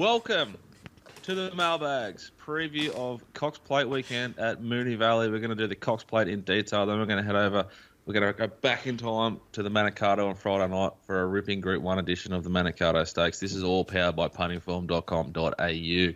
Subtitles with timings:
[0.00, 0.56] Welcome
[1.24, 5.28] to the Mailbags preview of Cox Plate weekend at Moonee Valley.
[5.28, 6.86] We're going to do the Cox Plate in detail.
[6.86, 7.66] Then we're going to head over.
[8.06, 11.26] We're going to go back in time to the Manikato on Friday night for a
[11.26, 13.40] ripping Group One edition of the Manikato Stakes.
[13.40, 16.14] This is all powered by puntingform.com.au.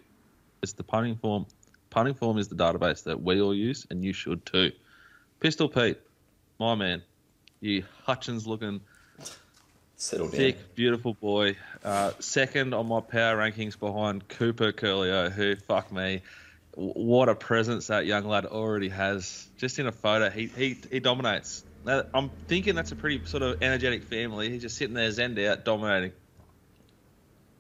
[0.62, 1.44] It's the punting form.
[1.90, 4.72] Punting form is the database that we all use, and you should too.
[5.40, 6.00] Pistol Pete,
[6.58, 7.02] my man,
[7.60, 8.80] you Hutchins looking
[9.96, 10.36] Settle down.
[10.36, 11.56] Thick, beautiful boy.
[11.84, 16.22] Uh, second on my power rankings behind Cooper Curlio, who, fuck me,
[16.74, 19.48] what a presence that young lad already has.
[19.56, 21.64] Just in a photo, he, he, he dominates.
[21.84, 24.50] Now, I'm thinking that's a pretty sort of energetic family.
[24.50, 26.12] He's just sitting there zenned out, dominating.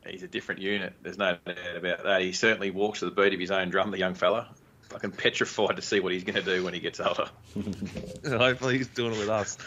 [0.06, 0.92] He's a different unit.
[1.02, 2.20] There's no doubt about that.
[2.22, 4.48] He certainly walks to the beat of his own drum, the young fella.
[4.94, 7.28] Fucking petrified to see what he's going to do when he gets older.
[8.28, 9.58] Hopefully he's doing it with us.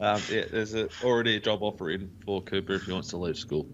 [0.00, 3.16] Um, yeah, there's a, already a job offer in for Cooper if he wants to
[3.16, 3.66] leave school.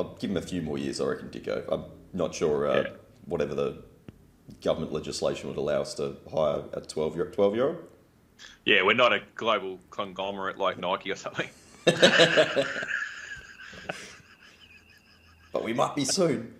[0.00, 1.64] I'll give him a few more years, I reckon, Dicko.
[1.70, 2.88] I'm not sure uh, Yeah.
[3.26, 3.84] whatever the
[4.60, 7.76] government legislation would allow us to hire a 12 year, 12 year old.
[8.64, 11.48] Yeah, we're not a global conglomerate like Nike or something.
[15.50, 16.54] But we might be soon.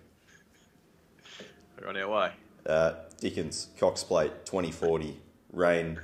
[1.81, 2.31] We're on our way.
[2.65, 5.17] Uh, Dickens, Cox Plate, 2040,
[5.53, 5.99] rain,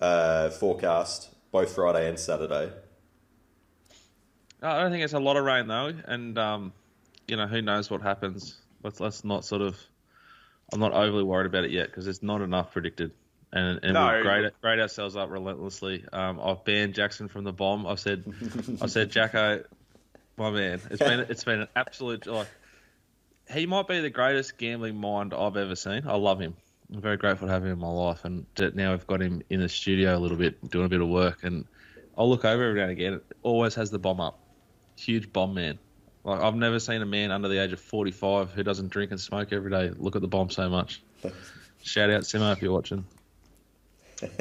[0.00, 2.72] uh, forecast, both Friday and Saturday.
[4.62, 6.72] I don't think it's a lot of rain though, and um,
[7.26, 8.58] you know who knows what happens.
[8.82, 9.78] Let's let's not sort of.
[10.72, 13.12] I'm not overly worried about it yet because it's not enough predicted,
[13.52, 14.16] and and No.
[14.16, 16.04] we grade grade ourselves up relentlessly.
[16.12, 17.86] Um, I've banned Jackson from the bomb.
[17.86, 18.24] I've said
[18.82, 19.64] I said Jacko,
[20.36, 20.80] my man.
[20.90, 22.48] It's been it's been an absolute like.
[23.52, 26.02] He might be the greatest gambling mind I've ever seen.
[26.06, 26.54] I love him.
[26.92, 29.60] I'm very grateful to have him in my life, and now we've got him in
[29.60, 31.64] the studio a little bit, doing a bit of work, and
[32.18, 33.14] I'll look over every now and again.
[33.14, 34.40] It always has the bomb up
[35.00, 35.78] huge bomb man.
[36.24, 39.20] Like I've never seen a man under the age of 45 who doesn't drink and
[39.20, 41.02] smoke every day look at the bomb so much.
[41.82, 43.04] Shout out Simo if you're watching.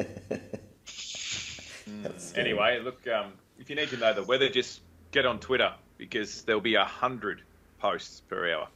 [2.35, 4.81] Anyway, look, um, if you need to know the weather, just
[5.11, 7.41] get on Twitter because there'll be a hundred
[7.79, 8.67] posts per hour.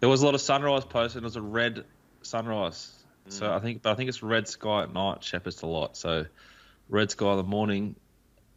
[0.00, 1.84] There was a lot of sunrise posts and it was a red
[2.22, 2.92] sunrise.
[3.28, 5.22] So I think, but I think it's red sky at night.
[5.22, 5.96] Shepherds a lot.
[5.96, 6.26] So
[6.88, 7.94] red sky in the morning.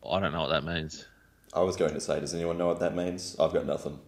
[0.10, 1.06] I don't know what that means.
[1.54, 3.36] I was going to say, does anyone know what that means?
[3.40, 4.00] I've got nothing.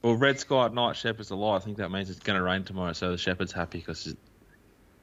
[0.00, 1.56] Well, red sky at night, shepherds a lot.
[1.56, 2.92] I think that means it's going to rain tomorrow.
[2.94, 4.16] So the shepherd's happy because his,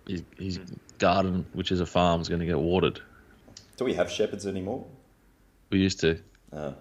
[0.07, 0.59] his, his
[0.97, 2.99] garden, which is a farm, is going to get watered.
[3.77, 4.85] Do we have shepherds anymore?
[5.69, 6.19] We used to.
[6.51, 6.71] Uh,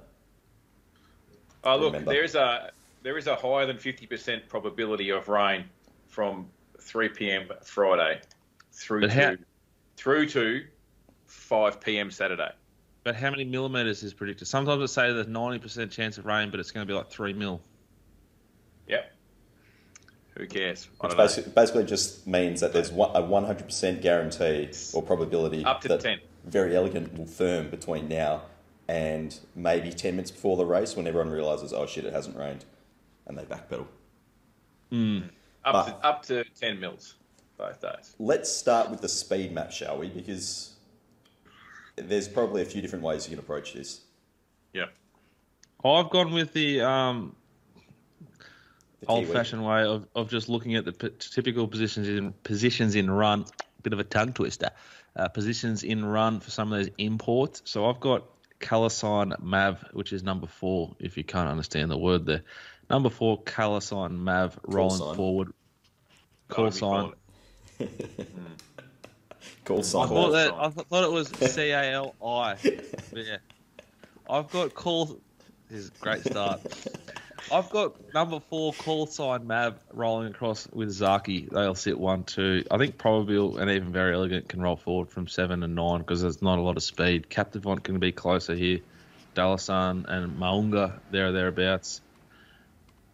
[1.66, 2.12] Oh, look, Remember.
[2.12, 2.70] there is a
[3.04, 5.66] there is a higher than fifty percent probability of rain
[6.08, 6.48] from
[6.80, 7.48] three p.m.
[7.62, 8.20] Friday
[8.72, 9.38] through But to
[9.96, 10.64] through to
[11.26, 12.10] five p.m.
[12.10, 12.50] Saturday.
[13.04, 14.48] But how many millimeters is predicted?
[14.48, 17.34] Sometimes it say there's 90% chance of rain, but it's going to be like 3
[17.34, 17.60] mil.
[18.88, 19.12] Yep.
[20.38, 20.88] Who cares?
[21.02, 25.88] I which basically, basically just means that there's a 100% guarantee or probability Up to
[25.88, 26.18] that 10.
[26.46, 28.44] Verry Elleegant will firm between now
[28.88, 32.64] and maybe 10 minutes before the race when everyone realises, oh shit, it hasn't rained.
[33.26, 33.86] And they backpedal.
[34.92, 37.14] Up But- to up to ten mils
[37.56, 38.14] both days.
[38.18, 40.08] Let's start with the speed map, shall we?
[40.08, 40.74] Because
[41.96, 44.00] there's probably a few different ways you can approach this.
[44.72, 44.86] Yeah.
[45.84, 47.36] I've gone with the um,
[49.00, 53.10] The old-fashioned way of, of just looking at the p- typical positions in positions in
[53.10, 53.44] run.
[53.82, 54.70] Bit of a tongue twister.
[55.16, 57.62] Uh, positions in run for some of those imports.
[57.66, 58.24] So I've got
[58.60, 62.42] Callsign Mav, which is number four, if you can't understand the word there.
[62.90, 65.16] Number four, Callsign Mav rolling sign.
[65.16, 65.52] forward.
[66.48, 66.80] Call Oh, sign.
[66.80, 67.14] call
[67.80, 67.88] it-
[68.32, 68.42] hmm.
[69.64, 70.52] Call I thought that.
[70.54, 72.56] I th- thought it was C A L I.
[73.14, 73.36] Yeah,
[74.28, 75.18] I've got call.
[75.70, 76.60] This is a great start.
[77.52, 81.48] I've got number four Callsign Mav rolling across with Zaaki.
[81.50, 82.64] They'll sit one, two.
[82.70, 86.22] I think Probabeel and even Verry Elleegant can roll forward from seven and nine because
[86.22, 87.28] there's not a lot of speed.
[87.28, 88.80] Captivant can be closer here.
[89.34, 92.00] Dalasan and Mo'unga there or thereabouts.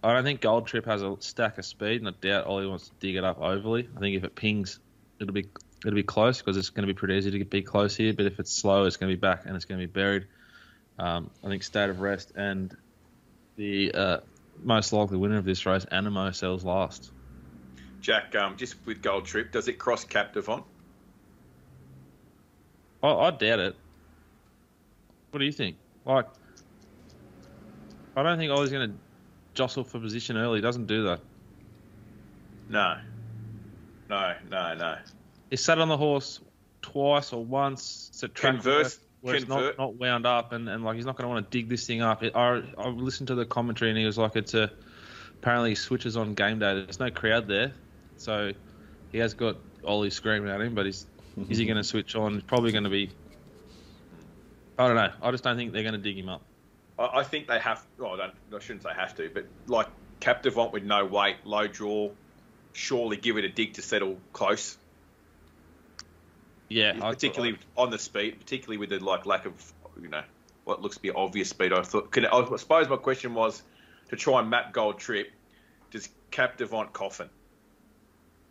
[0.03, 2.89] I don't think Gold Trip has a stack of speed, and I doubt Ollie wants
[2.89, 3.89] to dig it up overly.
[3.97, 4.81] I think if it pings,
[5.21, 5.47] it'll be
[5.85, 8.15] it'll be close because it's going to be pretty easy to be close here.
[8.15, 10.27] But if it's slow, it's going to be back and it's going to be buried.
[10.99, 12.75] Um, I think State of Rest and
[13.57, 14.17] the uh,
[14.63, 17.11] most likely winner of this race, Anamoe, sells last.
[18.01, 20.65] Jack, um, just with Gold Trip, does it cross Captivant?
[23.03, 23.77] I, I doubt it.
[25.31, 25.77] What do you think?
[26.05, 26.27] Like,
[28.17, 28.97] I don't think Ollie's going to
[29.55, 30.59] jostle for position early.
[30.59, 31.21] He doesn't do that.
[32.69, 32.97] No.
[34.09, 34.97] No, no, no.
[35.51, 36.41] He sat on the horse
[36.83, 38.11] twice or once.
[38.13, 41.17] It's a track Converse, where it's not, not wound up and, and like he's not
[41.17, 42.23] going to want to dig this thing up.
[42.23, 44.71] It, I I listened to the commentary and he was like it's a
[45.39, 46.75] apparently he switches on game day.
[46.75, 47.73] There's no crowd there,
[48.17, 48.53] so
[49.13, 50.75] he has got Ollie screaming at him.
[50.75, 51.07] But he's
[51.49, 52.37] is he going to switch on?
[52.37, 53.11] It's probably going to be.
[54.79, 55.13] I don't know.
[55.23, 56.43] I just don't think they're going to dig him up.
[57.01, 57.85] I, I think they have.
[57.99, 59.89] Well, I, don't, I shouldn't say have to, but like
[60.21, 62.11] Captivant with no weight, low draw,
[62.73, 64.77] surely give it a dig to settle close.
[66.69, 70.23] Yeah, I- particularly on the speed, particularly with the like lack of you know
[70.65, 71.73] what looks to be obvious speed.
[71.73, 72.13] I thought.
[72.13, 73.63] Can, I suppose my question was
[74.11, 75.31] to try and map Gold Trip.
[75.91, 77.29] Does Captivant coffin?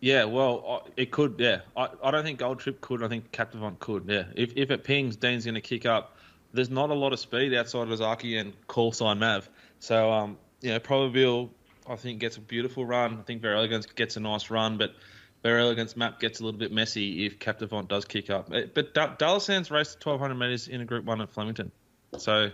[0.01, 1.35] Yeah, well, it could.
[1.39, 3.03] Yeah, I, I don't think Gold Trip could.
[3.03, 4.05] I think Captivant could.
[4.07, 6.17] Yeah, if if it pings, Dean's going to kick up.
[6.53, 9.49] There's not a lot of speed outside of Zaaki and Callsign Mav.
[9.79, 11.49] So um, you know, Probabeel,
[11.87, 13.17] I think gets a beautiful run.
[13.19, 14.91] I think Verry Elleegant's gets a nice run, but
[15.43, 18.51] Verry Elleegant's map gets a little bit messy if Captivant does kick up.
[18.53, 21.71] Eh, But Da- Dalasans raced 1200 meters in a Group One at Flemington,
[22.17, 22.49] so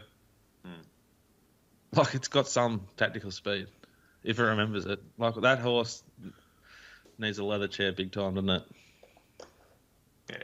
[1.93, 3.67] like it's got some tactical speed
[4.23, 4.99] if it remembers it.
[5.17, 6.03] Like that horse
[7.17, 8.63] needs a leather chair big time, doesn't it?
[10.29, 10.37] Yeah.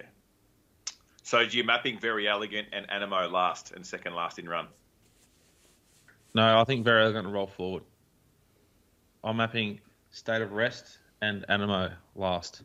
[1.31, 4.67] So you're mapping Verry Elleegant and Anamoe last and second last in run.
[6.33, 7.83] No, I think Verry Elleegant to roll forward.
[9.23, 9.79] I'm mapping
[10.09, 12.63] State of Rest and Anamoe last.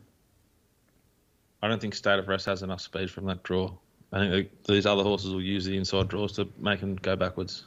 [1.63, 3.71] I don't think State of Rest has enough speed from that draw.
[4.11, 7.63] I think these other horses will use the inside draws to make them go backwards.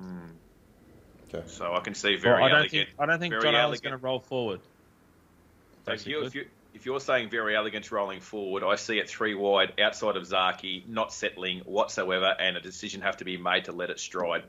[0.00, 0.20] Hmm.
[1.28, 1.46] Okay.
[1.48, 2.70] So I can see very Well, I don't elegant.
[2.70, 3.82] think I don't think John Allen's elegant.
[3.82, 4.60] going to roll forward.
[5.84, 6.46] So if, you, if, you,
[6.78, 10.86] if you're saying Verry Elleegant rolling forward, I see it three wide outside of Zaaki,
[10.86, 14.44] not settling whatsoever, and a decision have to be made to let it stride.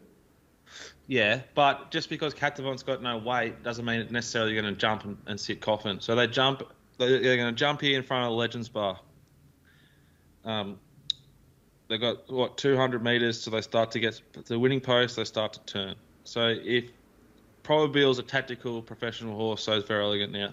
[1.08, 5.06] Yeah, but just because Captivant's got no weight doesn't mean it's necessarily going to jump
[5.06, 6.02] and, and sit coffin.
[6.02, 6.62] So they jump.
[7.00, 9.00] They're going to jump here in front of the Legends Bar.
[10.46, 10.78] Um,
[11.88, 15.16] they've got what 200 meters, so they start to get the winning post.
[15.16, 15.96] They start to turn.
[16.26, 16.92] So if
[17.64, 20.52] Probabeel's a tactical professional horse, so is Verry Elleegant now.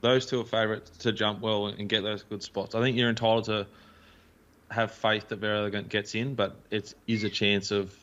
[0.00, 2.74] Those two are favourites to jump well and get those good spots.
[2.74, 3.66] I think you're entitled to
[4.70, 7.94] have faith that Verry Elleegant gets in, but it is a chance of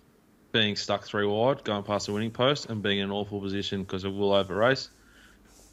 [0.51, 3.83] being stuck three wide, going past the winning post, and being in an awful position
[3.83, 4.89] because it will over race.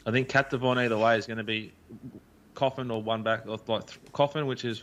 [0.07, 1.73] I think Captivant either way is going to be
[2.55, 4.83] coffin or one back, or like coffin, which is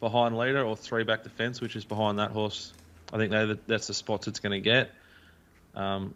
[0.00, 2.72] behind leader, or three back defence, which is behind that horse.
[3.12, 4.90] I think that's the spots it's going to get.
[5.74, 6.14] Um,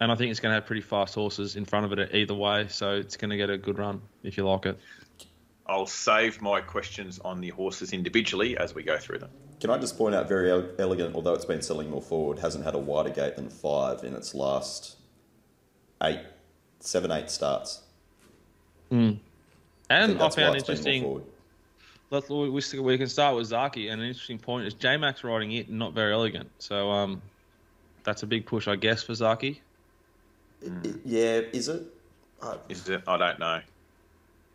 [0.00, 2.34] and I think it's going to have pretty fast horses in front of it either
[2.34, 4.78] way, so it's going to get a good run if you like it.
[5.66, 9.30] I'll save my questions on the horses individually as we go through them.
[9.60, 12.74] Can I just point out, Verry Elleegant, although it's been selling more forward, hasn't had
[12.74, 14.96] a wider gate than five in its last
[16.02, 16.20] eight,
[16.80, 17.82] seven, eight starts.
[19.90, 21.24] And I, think that's why found it's been more interesting.
[22.10, 25.22] Let's, we, we we can start with Zaaki, and an interesting point is J Max
[25.22, 26.48] riding it, not Verry Elleegant.
[26.58, 27.22] So um,
[28.02, 29.58] that's a big push, I guess, for Zaaki.
[30.64, 31.82] I- Yeah, is it?
[32.42, 33.02] Uh, Is it?
[33.06, 33.60] I don't know.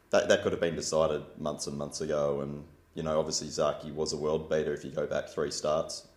[0.10, 2.42] that, that could have been decided months and months ago.
[2.42, 2.64] And,
[2.96, 6.08] you know, obviously Zaaki was a world beater if you go back three starts.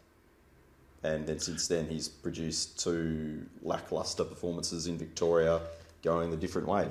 [1.03, 5.61] And then since then, he's produced two lackluster performances in Victoria
[6.03, 6.89] going the different way.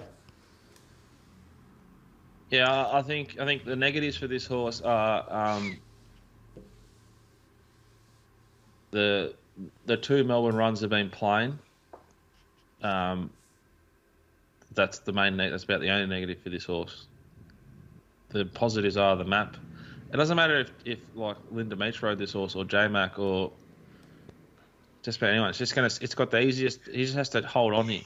[2.49, 5.77] Yeah, I I think I think the negatives for this horse are um,
[8.91, 9.33] the
[9.85, 11.59] the two Melbourne runs have been plain.
[12.87, 13.31] Um,
[14.73, 15.37] that's the main.
[15.37, 17.05] That's about the only negative for this horse.
[18.29, 19.57] The positives are the map.
[20.13, 23.51] It doesn't matter if, if like Linda Meech rode this horse or J Mac or
[25.03, 25.49] just about anyone.
[25.49, 25.89] It's just gonna.
[26.01, 26.87] It's got the easiest.
[26.87, 28.01] He just has to hold on here.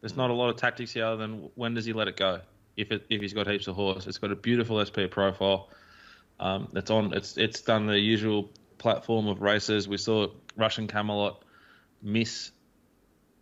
[0.00, 2.40] There's not a lot of tactics here other than when does he let it go.
[2.76, 5.68] If it if he's got heaps of horse, it's got a beautiful SP profile.
[6.38, 7.12] Um, it's on.
[7.12, 8.48] It's it's done the usual
[8.78, 9.88] platform of races.
[9.88, 11.42] We saw Russian Camelot
[12.02, 12.52] miss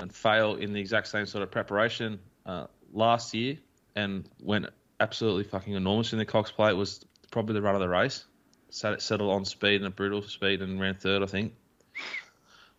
[0.01, 3.57] and fail in the exact same sort of preparation uh, last year,
[3.97, 4.67] and went
[5.01, 6.75] absolutely fucking enormous in the Cox Plate.
[6.75, 8.25] Was probably the run of the race.
[8.71, 11.55] Sat, settled on speed and a brutal speed and ran third, I think.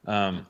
[0.06, 0.46] Um,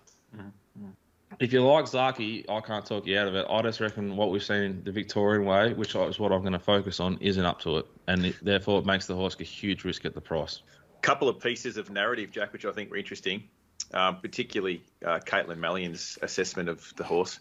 [1.39, 3.45] if you like Zaaki, I can't talk you out of it.
[3.49, 6.59] I just reckon what we've seen the Victorian way, which is what I'm going to
[6.59, 9.85] focus on, isn't up to it, and it, therefore it makes the horse a huge
[9.85, 10.61] risk at the price.
[11.01, 13.43] couple of pieces of narrative, Jack, which I think were interesting,
[13.93, 17.39] um, particularly uh, Caitlin Mallion's assessment of the horse.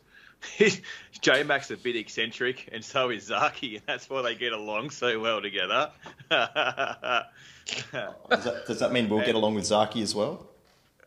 [1.20, 4.90] J Mac's a bit eccentric, and so is Zaaki, and that's why they get along
[4.90, 5.90] so well together.
[6.30, 10.46] Does that, does that mean we'll get along with Zaaki as well?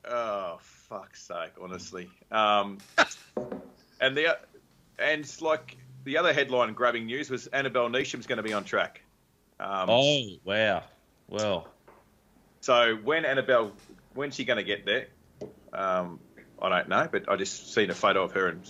[0.06, 2.08] oh fuck's sake, honestly.
[2.32, 2.78] Um,
[4.00, 4.38] and the
[5.00, 9.02] and like the other headline grabbing news was Annabel Neasham's going to be on track.
[9.60, 10.84] Um, Oh wow.
[11.30, 11.68] Well,
[12.60, 13.72] So when Annabel,
[14.14, 15.08] when's she going to get there?
[15.74, 16.20] Um,
[16.62, 18.62] I don't know, but I just seen a photo of her and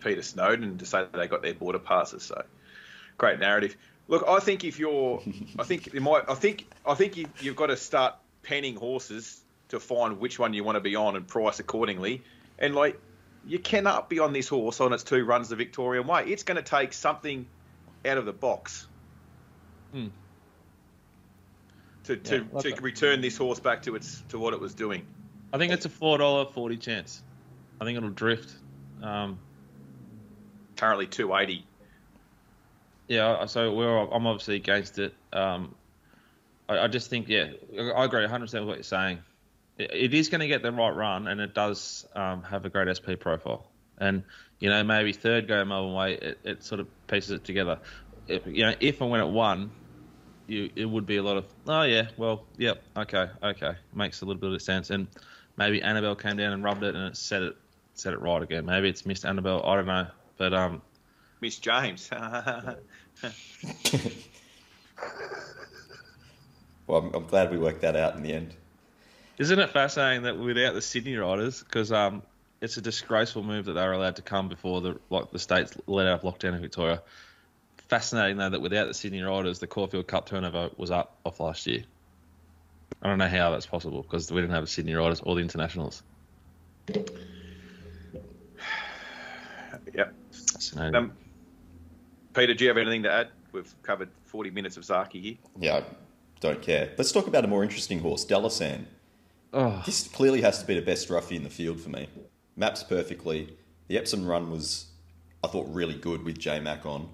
[0.00, 2.22] Peter Snowden to say that they got their border passes.
[2.24, 2.42] So
[3.16, 3.76] great narrative.
[4.06, 5.22] Look, I think if you're,
[5.58, 9.40] I think you might, I think, I think you, you've got to start penning horses
[9.68, 12.22] to find which one you want to be on and price accordingly.
[12.58, 12.98] And like,
[13.46, 16.24] you cannot be on this horse on its two runs the Victorian way.
[16.26, 17.46] It's going to take something
[18.04, 18.86] out of the box.
[19.92, 20.06] Hmm.
[22.04, 22.82] To, to, Yeah, like to that.
[22.82, 25.06] return this horse back to its to what it was doing.
[25.52, 27.22] I think it's a four dollar forty chance.
[27.80, 28.54] I think it'll drift.
[29.02, 29.38] Um,
[30.76, 31.64] Currently two eighty.
[33.08, 35.14] yeah, so we're I'm obviously against it.
[35.32, 35.74] Um,
[36.68, 39.20] I, I just think yeah, I agree 100 percent with what you're saying.
[39.78, 42.68] It, it is going to get the right run, and it does um, have a
[42.68, 43.70] great SP profile.
[43.98, 44.22] And
[44.60, 47.78] you know maybe third go Melbourne way, it, it sort of pieces it together.
[48.28, 49.70] If, you know if and when it won,
[50.46, 54.26] you it would be a lot of oh yeah, well yep okay okay makes a
[54.26, 54.90] little bit of sense.
[54.90, 55.08] And
[55.58, 57.56] maybe Annabel came down and rubbed it, and it set it
[57.94, 58.64] set it right again.
[58.64, 59.62] Maybe it's missed Annabel.
[59.66, 60.06] I don't know,
[60.38, 60.80] but um,
[61.40, 62.08] Miss James.
[66.88, 68.54] Well, I'm, I'm glad we worked that out in the end.
[69.36, 72.22] Isn't it fascinating that without the Sydney riders, because um,
[72.60, 75.76] it's a disgraceful move that they were allowed to come before the like the states
[75.86, 77.02] let out of lockdown in Victoria.
[77.88, 81.66] Fascinating though that without the Sydney riders, the Caulfield Cup turnover was up off last
[81.66, 81.84] year.
[83.02, 85.40] I don't know how that's possible because we didn't have the Sydney riders or the
[85.40, 86.02] internationals.
[89.94, 90.14] yep.
[90.32, 90.94] Fascinating.
[90.94, 91.12] Um,
[92.34, 93.28] Peter, do you have anything to add?
[93.52, 95.34] We've covered 40 minutes of Zaaki here.
[95.58, 95.84] Yeah, I
[96.40, 96.92] don't care.
[96.98, 98.84] Let's talk about a more interesting horse, Dalasan.
[99.52, 102.08] oh, This clearly has to be the best roughie in the field for me.
[102.56, 103.56] Maps perfectly.
[103.88, 104.86] The Epsom run was,
[105.42, 107.08] I thought, really good with J Mac on.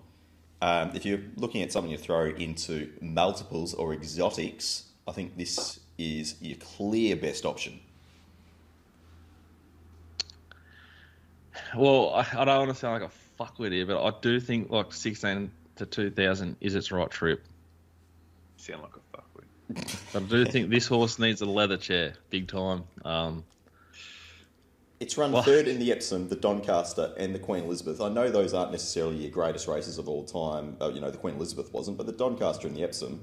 [0.60, 5.80] Um, if you're looking at something to throw into multiples or exotics, I think this
[5.98, 7.78] is your clear best option.
[11.76, 14.70] well, I, I don't want to sound like a fuckwit here, but I do think
[14.70, 17.44] like 16 to 2000 is its right trip.
[18.56, 19.98] Sound like a fuckwit.
[20.12, 22.84] But I do think this horse needs a leather chair, big time.
[23.04, 23.44] Um,
[25.00, 28.00] It's run Well- third in the Epsom, the Doncaster, and the Queen Elizabeth.
[28.00, 30.76] I know those aren't necessarily your greatest races of all time.
[30.80, 33.20] Uh, you know, the Queen Elizabeth wasn't, but the Doncaster and the Epsom,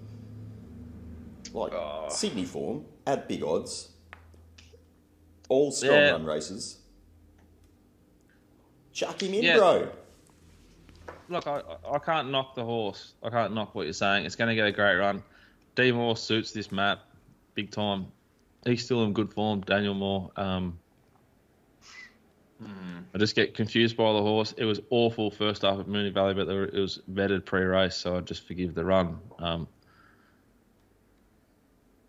[1.53, 2.07] like Oh.
[2.09, 3.89] Sydney form, at big odds,
[5.49, 6.11] all strong Yeah.
[6.11, 6.77] run races.
[8.93, 9.57] Chuck him in, Yeah.
[9.57, 9.89] bro.
[11.29, 13.13] look, I, I can't knock the horse.
[13.23, 14.25] I can't knock what you're saying.
[14.25, 15.23] It's going to get a great run.
[15.75, 16.99] D Moore suits this map
[17.55, 18.07] big time.
[18.65, 19.61] He's still in good form.
[19.61, 20.29] Daniel Moore.
[20.35, 20.77] Um,
[23.13, 24.53] I just get confused by the horse.
[24.57, 28.17] It was awful first half at Moonee Valley, but were, it was vetted pre-race, so
[28.17, 29.17] I just forgive the run.
[29.39, 29.67] Um,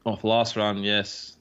[0.05, 1.37] off last run, yes.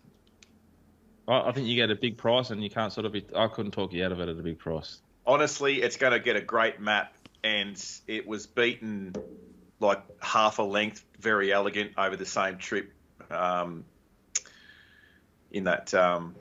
[1.28, 3.26] I, I think you get a big price, and you can't sort of be.
[3.36, 5.00] I couldn't talk you out of it at a big price.
[5.26, 7.14] Honestly, it's going to get a great map,
[7.44, 9.14] and it was beaten
[9.80, 12.92] like half a length, Verry Elleegant over the same trip
[13.32, 13.84] um,
[15.52, 16.36] in that um,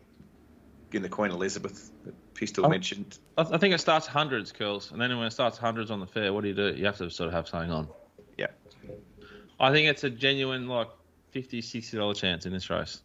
[0.93, 2.69] in the Queen Elizabeth that Pistol Oh.
[2.69, 3.19] mentioned.
[3.39, 6.07] I, I think it starts hundreds, curls, and then when it starts hundreds on the
[6.07, 6.75] fair, what do you do?
[6.75, 7.89] You have to sort of have something on.
[8.37, 8.49] Yeah.
[9.59, 10.89] I think it's a genuine like
[11.31, 13.01] 50 60 dollar chance in this race.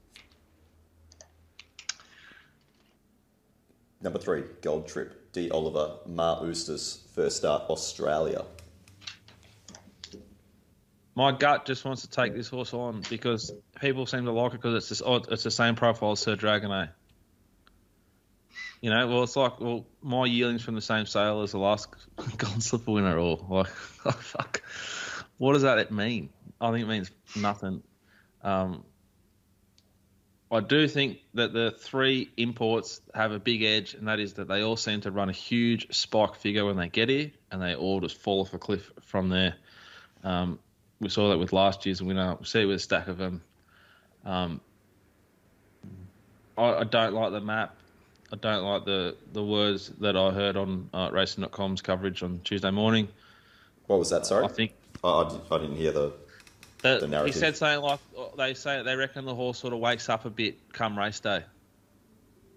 [4.02, 5.50] Number three, Gold Trip, D.
[5.50, 8.46] Oliver, Mar Oosters, first start, Australia.
[11.16, 14.58] My gut just wants to take this horse on because people seem to like it
[14.58, 16.90] because it's just, oh, it's the same profile as Sir Dragonet.
[16.90, 16.92] Eh?
[18.82, 21.88] You know, well, it's like well, my yearlings from the same sale as the last
[22.38, 23.68] Golden Slipper winner, or like,
[24.06, 24.62] oh, fuck,
[25.38, 26.30] what does that mean?
[26.62, 27.82] I think it means nothing.
[28.46, 28.84] Um,
[30.52, 34.48] I do think that the three imports have a big edge, and that is that
[34.48, 37.76] they all seem to run a huge spike figure when they get here, and they
[37.76, 39.56] all just fall off a cliff from there.
[40.24, 40.60] Um,
[41.02, 42.38] we saw that with last year's winner.
[42.40, 43.42] We see it with a stack of them.
[44.24, 44.62] Um,
[46.58, 47.76] I, I don't like the map.
[48.32, 52.72] I don't like the, the words that I heard on uh, Racing.com's coverage on Tuesday
[52.72, 53.08] morning.
[53.88, 54.46] What was that, sorry?
[54.46, 54.74] I think
[55.04, 56.14] I, I, did- I didn't hear the.
[56.84, 58.00] that The he said something like
[58.38, 61.44] they say they reckon the horse sort of wakes up a bit come race day.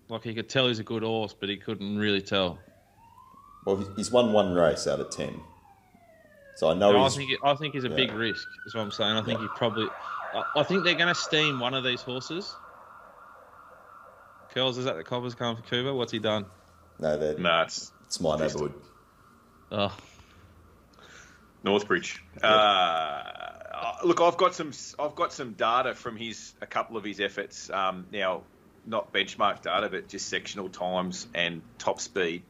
[0.08, 2.58] Like he could tell he's a good horse, but he couldn't really tell.
[3.66, 5.40] Well, he's won one race out of ten.
[6.56, 8.46] So I know No, I think I think he's a big risk.
[8.66, 9.16] Is what I'm saying.
[9.16, 9.46] I think Yeah.
[9.46, 9.86] he probably.
[10.34, 12.54] I, I think they're going to steam one of these horses.
[14.54, 15.94] Curls is that the coppers coming for Cuba?
[15.94, 16.46] What's he done?
[16.98, 18.72] no, they're- No, it's it's my neighbourhood.
[19.70, 19.94] Oh,
[21.64, 22.18] Northbridge.
[22.42, 23.47] Uh,
[23.80, 27.20] uh, look, I've got some I've got some data from his a couple of his
[27.20, 27.70] efforts.
[27.70, 28.42] Um, now,
[28.86, 32.42] not benchmark data, but just sectional times and top speed.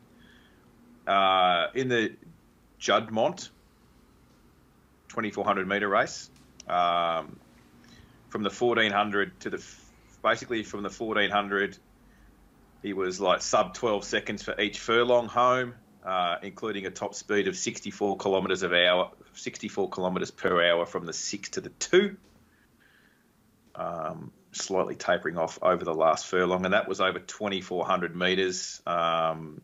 [1.06, 2.14] Uh, in the
[2.80, 3.49] Juddmonte
[5.08, 6.30] 2400 meter race,
[6.68, 7.38] um,
[8.28, 9.64] from the 1400 to the
[10.23, 11.78] basically from the 1400,
[12.82, 15.75] he was like sub 12 seconds for each furlong home,
[16.05, 21.07] uh, including a top speed of 64 kilometers of hour, 64 kilometers per hour from
[21.07, 22.17] the six to the two.
[23.75, 28.83] Um, slightly tapering off over the last furlong, and that was over 2,400 meters.
[28.87, 29.61] Um,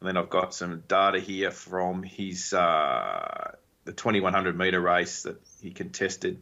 [0.00, 3.52] and then I've got some data here from his uh,
[3.84, 6.40] the 2100 meter race that he contested.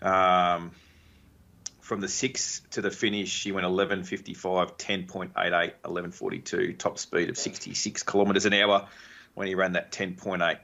[0.00, 0.72] Um,
[1.82, 8.04] from the six to the finish, he went 11.55, 10.88, 11.42, top speed of 66
[8.04, 8.88] kilometres an hour
[9.34, 10.58] when he ran that 10.8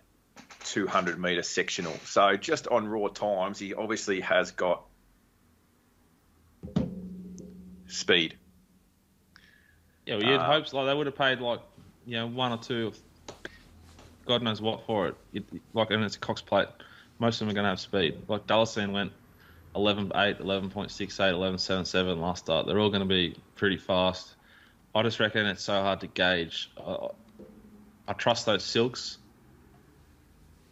[0.64, 1.92] 200 metre sectional.
[2.04, 4.84] So just on raw times, he obviously has got
[7.88, 8.37] speed.
[10.06, 11.60] Yeah, well, you'd Uh, hope like they would have paid like
[12.06, 12.98] you know one or two, of
[14.25, 15.16] God knows what for it.
[15.32, 16.68] it like and it's a Cox plate.
[17.18, 18.22] Most of them are going to have speed.
[18.28, 19.12] Like Dalasan went
[19.78, 22.66] 11.8, 11.68, 11.77 last start.
[22.66, 24.35] They're all going to be pretty fast.
[24.94, 26.70] I just reckon it's so hard to gauge.
[26.78, 27.08] I,
[28.08, 29.18] I trust those silks.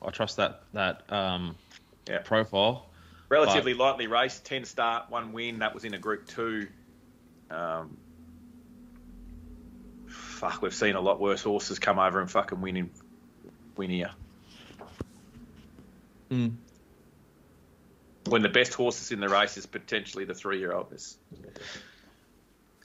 [0.03, 1.57] I trust that that um,
[2.09, 2.19] Yeah.
[2.19, 2.87] profile.
[3.29, 5.59] Relatively lightly raced, 10 start, one win.
[5.59, 6.69] That was in a Group 2.
[7.51, 7.97] Um,
[10.07, 12.91] fuck, we've seen a lot worse horses come over and fucking win, in,
[13.77, 14.11] win here.
[16.31, 16.55] Mm.
[18.26, 20.90] When the best horses in the race is potentially the three-year-old.
[20.90, 21.18] This.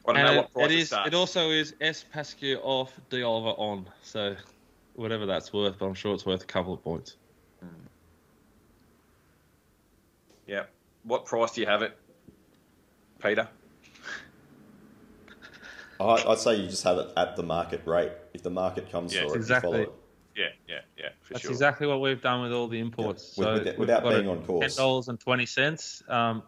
[0.07, 0.87] I don't And know it, what price it it, is.
[0.87, 1.07] starts.
[1.07, 3.87] It also is S Pasquier off, D Oliver on.
[4.03, 4.35] So
[4.95, 7.15] whatever that's worth, but I'm sure it's worth a couple of points.
[7.59, 7.67] Hmm.
[10.47, 10.63] Yeah.
[11.03, 11.97] What price do you have it,
[13.21, 13.47] Peter?
[15.99, 18.11] I, I'd say you just have it at the market rate.
[18.33, 19.69] If the market comes Yeah, for it, exactly.
[19.79, 20.00] you follow it.
[20.35, 21.51] Yeah, yeah, yeah, That's sure.
[21.51, 23.35] exactly what we've done with all the imports.
[23.37, 24.75] Yeah, with- so with- we've without being on course.
[24.75, 26.01] ten dollars and twenty cents.
[26.07, 26.43] Um,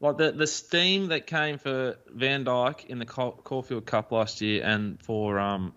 [0.00, 4.40] like the the steam that came for Van Dyck in the Caul- Caulfield Cup last
[4.40, 5.72] year, and for um,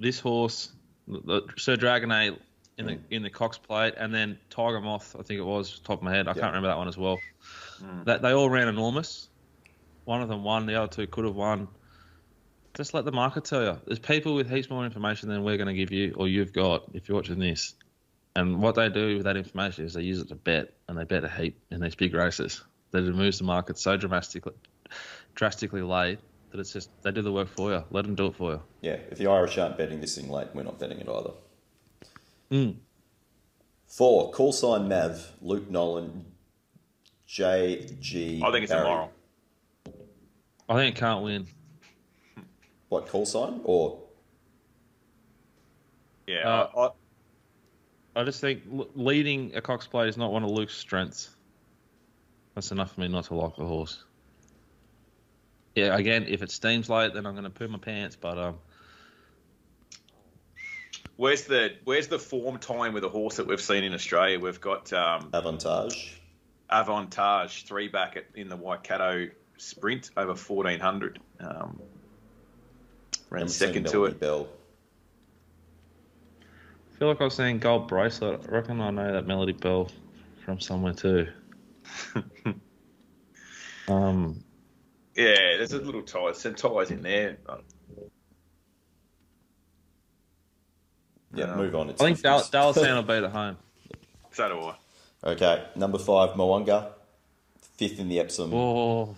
[0.00, 0.72] this horse,
[1.06, 2.38] the, the Sir Dragonet
[2.76, 5.98] in the in the Cox Plate, and then Tiger Moth, I think it was top
[5.98, 6.26] of my head.
[6.26, 6.34] I Yeah.
[6.34, 7.20] can't remember that one as well.
[7.82, 8.04] Mm.
[8.06, 9.28] That they all ran enormous.
[10.04, 10.66] One of them won.
[10.66, 11.68] The other two could have won.
[12.74, 13.80] Just let the market tell you.
[13.86, 16.84] There's people with heaps more information than we're going to give you or you've got
[16.92, 17.74] if you're watching this.
[18.36, 21.04] And what they do with that information is they use it to bet, and they
[21.04, 22.62] bet a heap in these big races.
[22.90, 24.54] That it moves the market so dramatically,
[25.34, 26.18] drastically late
[26.50, 27.84] that it's just they do the work for you.
[27.90, 28.62] Let them do it for you.
[28.80, 31.30] Yeah, if the Irish aren't betting this thing late, we're not betting it either.
[32.50, 32.76] Mm.
[33.88, 36.24] Four, Callsign Mav, Luke Nolan,
[37.26, 38.42] J.G.
[38.44, 38.86] I think it's Barry.
[38.86, 39.12] immoral.
[40.68, 41.48] I think it can't win.
[42.88, 43.60] What, call sign?
[43.64, 44.00] Or,
[46.26, 46.86] Yeah, Uh, I,
[48.18, 48.62] I, I just think
[48.94, 51.30] leading a Cox plate is not one of Luke's strengths.
[52.54, 54.04] That's enough for me not to like the horse.
[55.74, 58.14] Yeah, again, if it steams late, then I'm going to poo my pants.
[58.14, 58.58] But um,
[61.16, 64.38] where's the where's the form time with a horse that we've seen in Australia?
[64.38, 66.22] We've got um, Avantage.
[66.70, 71.18] Avantage three back at, in the Waikato Sprint over fourteen hundred.
[71.40, 71.80] Um,
[73.34, 74.20] ran Haven't seen second to it.
[74.20, 74.48] Bell.
[76.40, 78.40] I feel like I was saying gold bracelet.
[78.48, 79.90] I reckon I know that Melody Belle
[80.44, 81.26] from somewhere too.
[83.88, 84.42] um,
[85.16, 87.38] Yeah, there's a little ties, some ties in there.
[91.34, 91.90] Yeah, Um, move on.
[91.90, 92.50] It's I think Dal- 50s.
[92.74, 93.56] Dalasan will beat at home.
[94.32, 94.76] So do I.
[95.32, 96.90] Okay, number five, Mo'unga.
[97.76, 98.54] Fifth in the Epsom.
[98.54, 99.16] Oh,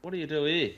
[0.00, 0.72] what do you do here?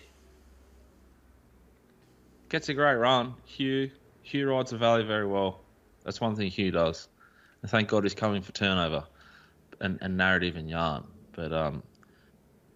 [2.48, 3.34] Gets a great run.
[3.44, 3.90] Hugh
[4.22, 5.60] Hugh rides the valley very well.
[6.04, 7.08] That's one thing Hugh does.
[7.62, 9.04] And thank God he's coming for turnover
[9.80, 11.04] and, and narrative and yarn.
[11.32, 11.82] But um,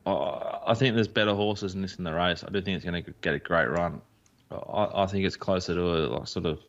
[0.06, 2.42] I, I think there's better horses than this in the race.
[2.42, 4.00] I do think it's going to get a great run.
[4.50, 6.60] I, I think it's closer to a like, sort of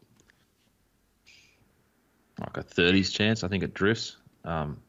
[2.40, 3.44] like a 30s chance.
[3.44, 4.18] I think it drifts.
[4.44, 4.82] Um,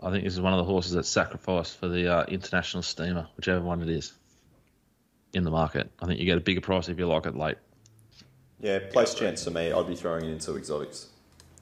[0.00, 3.26] I think this is one of the horses that's sacrificed for the uh, international steamer,
[3.36, 4.12] whichever one it is,
[5.32, 5.90] in the market.
[6.00, 7.58] I think you get a bigger price if you like it late.
[8.60, 9.72] Yeah, place chance for me.
[9.72, 11.08] I'd be throwing it into exotics,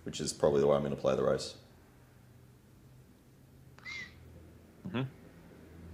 [0.05, 1.55] which is probably the way I'm going to play the race.
[4.89, 5.03] Mm-hmm.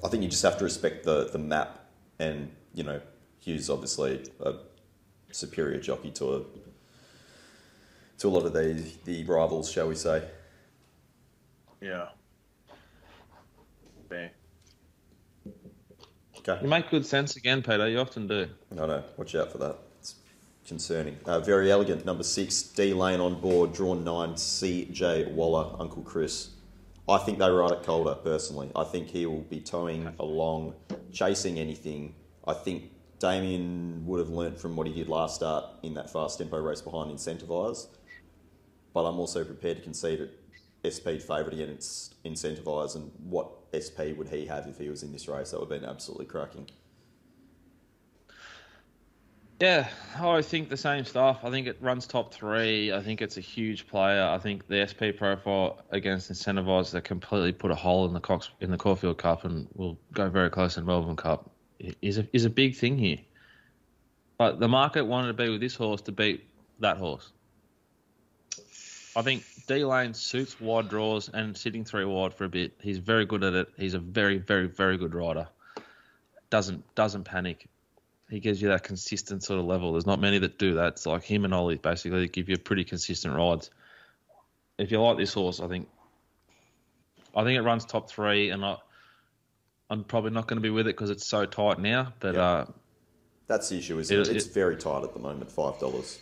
[0.04, 1.86] I think you just have to respect the, the map,
[2.18, 3.00] and you know,
[3.40, 4.54] Hugh's obviously a
[5.30, 6.42] superior jockey to a
[8.18, 10.22] to a lot of the the rivals, shall we say?
[11.80, 12.08] Yeah.
[14.08, 14.30] Fair.
[16.48, 16.60] Okay.
[16.62, 17.88] You make good sense again, Peter.
[17.88, 18.48] You often do.
[18.72, 19.04] I know.
[19.16, 19.76] Watch out for that.
[20.00, 20.16] It's
[20.66, 21.16] concerning.
[21.24, 22.04] Uh, Verry Elleegant.
[22.04, 23.72] Number six, D Lane on board.
[23.72, 25.26] Drawn nine, C.J.
[25.26, 26.50] Waller, Uncle Chris.
[27.08, 28.70] I think they ride it colder, personally.
[28.74, 30.74] I think he will be towing along,
[31.12, 32.14] chasing anything.
[32.46, 36.38] I think Damian would have learnt from what he did last start in that fast
[36.38, 37.86] tempo race behind Incentivise.
[38.92, 40.41] But I'm also prepared to concede it
[40.84, 42.96] SP favourite against Incentivise.
[42.96, 45.50] And what SP would he have if he was in this race?
[45.50, 46.68] That would have been absolutely cracking.
[49.62, 51.44] Yeah, I think the same stuff.
[51.44, 52.92] I think it runs top three.
[52.92, 54.24] I think it's a huge player.
[54.24, 58.50] I think the SP profile against Incentivise that completely put a hole in the Cox
[58.60, 61.48] in the Caulfield Cup and will go very close in Melbourne Cup
[62.00, 63.18] is a is a big thing here.
[64.36, 66.44] But the market wanted to be with this horse to beat
[66.80, 67.30] that horse.
[69.14, 72.72] I think D Lane suits wide draws and sitting three wide for a bit.
[72.80, 73.68] He's very good at it.
[73.76, 75.48] He's a very, very, very good rider.
[76.50, 77.66] Doesn't doesn't panic.
[78.30, 79.92] He gives you that consistent sort of level.
[79.92, 80.88] There's not many that do that.
[80.94, 83.70] It's like him and Ollie basically they give you pretty consistent rides.
[84.78, 85.88] If you like this horse, I think
[87.36, 88.76] I think it runs top three, and I,
[89.90, 92.12] I'm probably not going to be with it because it's so tight now.
[92.20, 92.42] But Yeah.
[92.42, 92.66] uh,
[93.46, 94.10] That's the issue, it?
[94.10, 96.18] It- It's it- very tight at the moment, five dollars.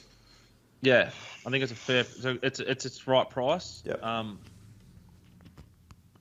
[0.82, 1.10] Yeah,
[1.46, 2.04] I think it's a fair.
[2.04, 3.82] So it's it's its right price.
[3.84, 4.02] Yep.
[4.02, 4.38] Um,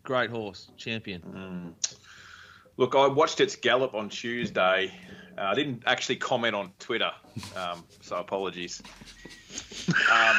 [0.04, 1.76] great horse, champion.
[2.78, 4.92] Look, I watched its gallop on Tuesday.
[5.38, 7.12] Uh, I didn't actually comment on Twitter,
[7.56, 8.82] um, so apologies.
[10.12, 10.36] Um,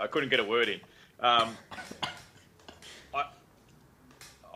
[0.00, 0.80] I couldn't get a word in.
[1.20, 1.56] Um,
[3.14, 3.24] I,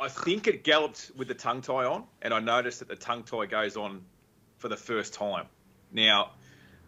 [0.00, 3.22] I think it galloped with the tongue tie on, and I noticed that the tongue
[3.22, 4.04] tie goes on
[4.58, 5.46] for the first time.
[5.92, 6.30] Now,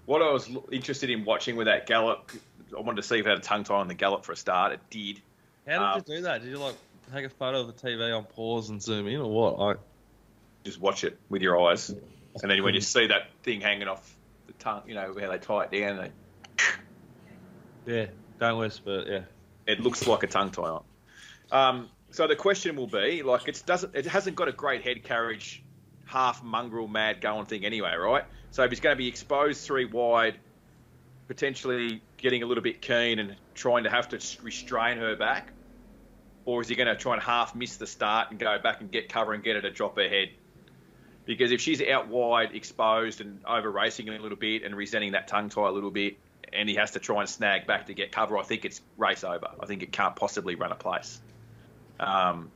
[0.08, 2.32] what I was interested in watching with that gallop,
[2.74, 4.36] I wanted to see if it had a tongue tie on the gallop for a
[4.36, 4.72] start.
[4.72, 5.20] It did.
[5.66, 6.40] How Um, did you do that?
[6.40, 6.76] Did you like
[7.12, 9.76] take a photo of the TV on pause and zoom in, or what?
[9.76, 9.78] I,
[10.64, 14.16] just watch it with your eyes, and then when you see that thing hanging off
[14.46, 16.10] the tongue, you know where they tie it down,
[17.86, 18.06] they, yeah,
[18.40, 19.04] don't whisper.
[19.06, 19.20] Yeah,
[19.66, 20.84] it looks like a tongue tie on.
[21.52, 25.04] Um, so the question will be, like, it doesn't, it hasn't got a great head
[25.04, 25.62] carriage,
[26.06, 28.24] half mongrel, mad going thing anyway, right?
[28.50, 30.36] So if he's going to be exposed three wide,
[31.28, 35.52] potentially getting a little bit keen and trying to have to restrain her back,
[36.44, 38.90] or is he going to try and half miss the start and go back and
[38.90, 40.30] get cover and get her to drop her head?
[41.26, 45.28] Because if she's out wide, exposed, and over racing a little bit and resenting that
[45.28, 46.16] tongue tie a little bit,
[46.50, 49.24] and he has to try and snag back to get cover, I think it's race
[49.24, 49.48] over.
[49.60, 51.20] I think it can't possibly run a place.
[52.00, 52.50] Um,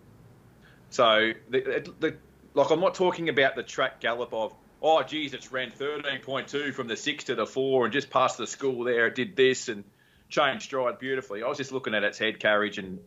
[0.88, 2.16] so, the, the,
[2.54, 6.88] like, I'm not talking about the track gallop of, oh, geez, it's ran 13.2 from
[6.88, 9.84] the six to the four and just past the school there, it did this and
[10.28, 11.42] changed stride beautifully.
[11.42, 12.98] I was just looking at its head carriage and,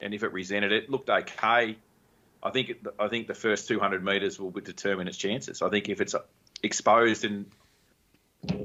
[0.00, 1.76] and if it resented it, looked okay.
[2.42, 5.62] I think I think the first 200 metres will determine its chances.
[5.62, 6.14] I think if it's
[6.62, 7.46] exposed and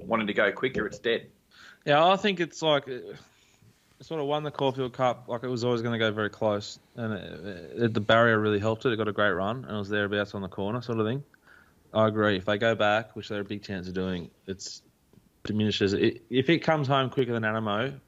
[0.06, 1.28] wanting to go quicker, it's dead.
[1.86, 2.06] yeah.
[2.06, 3.16] I think it's like it
[4.02, 5.30] sort of won the Caulfield Cup.
[5.30, 8.60] Like it was always going to go very close, and it, it, the barrier really
[8.60, 8.92] helped it.
[8.92, 11.24] It got a great run, and it was thereabouts on the corner, sort of thing.
[11.94, 12.38] I agree.
[12.38, 14.82] If they go back, which they're a big chance of doing, it's
[15.44, 15.94] diminishes.
[15.94, 18.00] It, if it comes home quicker than Anamoe,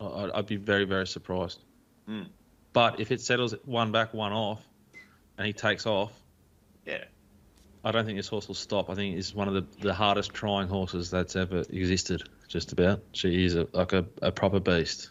[0.00, 1.60] I- I'd, I'd be very, very surprised.
[2.08, 2.26] Mm.
[2.72, 4.60] But if it settles one back, one off,
[5.38, 6.12] and he takes off,
[6.86, 7.04] Yeah.
[7.86, 8.88] I don't think this horse will stop.
[8.88, 12.22] I think it's one of the, the hardest trying horses that's ever existed.
[12.48, 13.02] Just about.
[13.12, 15.10] She is a, like a, a proper beast.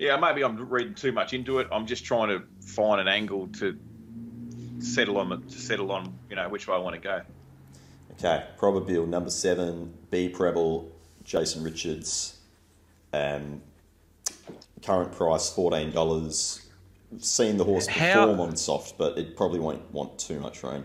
[0.00, 1.68] Yeah, maybe I'm reading too much into it.
[1.70, 3.78] I'm just trying to find an angle to
[4.84, 7.20] settle on to settle on, you know, which way I want to go.
[8.12, 10.90] Okay, Probabeel number seven, B Prebble,
[11.24, 12.38] Jason Richards.
[13.12, 13.62] Um,
[14.82, 16.60] current price fourteen dollars.
[17.18, 20.84] Seen the horse How- perform on soft, but it probably won't want too much rain.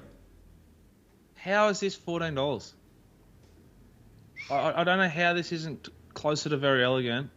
[1.35, 2.73] How is this fourteen dollars?
[4.49, 7.29] I- I, I don't know how this isn't closer to Verry Elleegant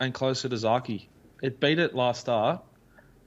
[0.00, 1.06] and closer to Zaaki.
[1.42, 2.62] It beat it last start.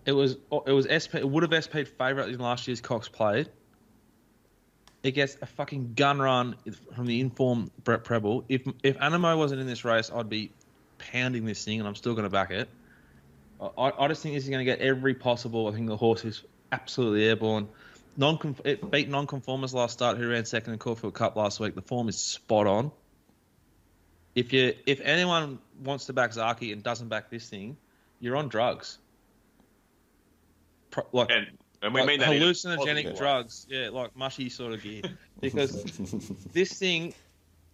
[0.06, 1.16] It was it was SP.
[1.16, 3.48] It would have SP'd favourite in last year's Cox Plate.
[5.04, 6.56] It gets a fucking gun run
[6.96, 8.44] from the informed Brett Prebble.
[8.50, 10.52] If if Anamoe wasn't in this race, I'd be
[10.98, 12.70] pounding this thing, and I'm still going to back it.
[13.60, 15.68] I, I just think this is going to get every possible.
[15.68, 17.68] I think the horse is absolutely airborne.
[18.18, 21.76] Non it beat non-conformers last start, who ran second in Caulfield Cup last week.
[21.76, 22.92] The form is spot on.
[24.34, 27.78] If you if anyone wants to back Zaaki and doesn't back this thing,
[28.20, 28.98] you're on drugs.
[30.92, 31.48] Pro, like And
[31.82, 33.18] and we like mean that hallucinogenic positive way.
[33.18, 35.02] drugs, yeah, like mushy sort of gear.
[35.42, 35.84] Because
[36.54, 37.16] this thing,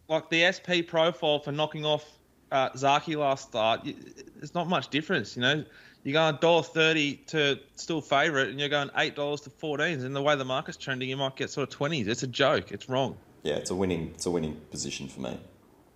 [0.08, 2.06] like the SP profile for knocking off
[2.49, 3.93] uh, Zaaki last start, y-
[4.38, 5.36] there's not much difference.
[5.36, 5.65] You know,
[6.03, 10.06] you're going dollar thirty to still favourite, and you're going eight dollars to fourteens.
[10.06, 12.08] And the way the market's trending, you might get sort of twenties.
[12.08, 12.71] It's a joke.
[12.71, 13.17] It's wrong.
[13.43, 14.12] Yeah, it's a winning.
[14.13, 15.38] It's a winning position for me.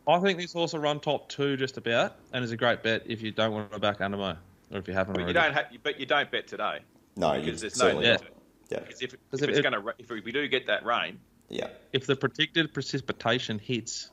[0.09, 3.03] I think this horse will run top two just about, and is a great bet
[3.05, 4.35] if you don't want to back Anamoe,
[4.71, 6.79] or if you haven't But you don't have, but you don't bet today
[7.15, 8.13] No, you because there's no certainly need Yeah.
[8.13, 8.21] not.
[8.21, 8.27] to.
[8.69, 11.19] Yeah, Because if, if if it's it- going to, if we do get that rain,
[11.49, 11.67] yeah.
[11.91, 14.09] If the predicted precipitation hits,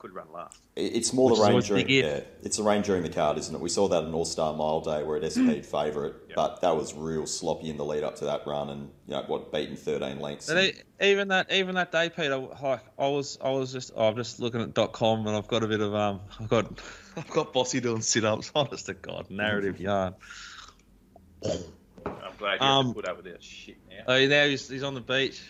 [0.00, 0.60] could run last.
[0.76, 1.88] It's more Which the rain during.
[1.88, 3.60] Yeah, it's the rain during the card, isn't it?
[3.60, 6.34] We saw that in All Star Mile Day where it SP'd favourite, Yeah.
[6.36, 9.22] but that was real sloppy in the lead up to that run, and you know
[9.28, 10.48] what, beaten thirteen lengths.
[10.48, 12.36] And and- even that, even that day, Peter.
[12.36, 15.46] Like I was, I was just, oh, I'm just looking at dot com, and I've
[15.48, 16.80] got a bit of, um, I've got,
[17.16, 18.50] I've got Bossy doing sit-ups.
[18.56, 20.14] Honest to God, narrative yarn.
[22.06, 24.04] I'm glad you're Um, put up with that shit now.
[24.06, 25.40] Oh, now he's, he's on the beach,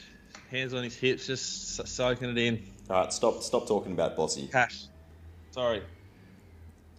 [0.50, 2.62] hands on his hips, just soaking it in.
[2.90, 4.48] All right, stop, stop talking about Bossy.
[4.48, 4.84] Cash.
[5.50, 5.82] Sorry.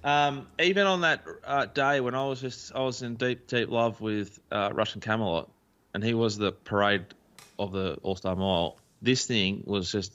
[0.04, 3.70] Um, even on that uh, day when I was just, I was in deep, deep
[3.70, 5.50] love with uh, Russian Camelot,
[5.94, 7.06] and he was the parade
[7.58, 8.78] of the All Star Mile.
[9.02, 10.14] This thing was just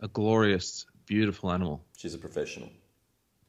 [0.00, 1.84] a glorious, beautiful animal.
[1.96, 2.70] She's a professional.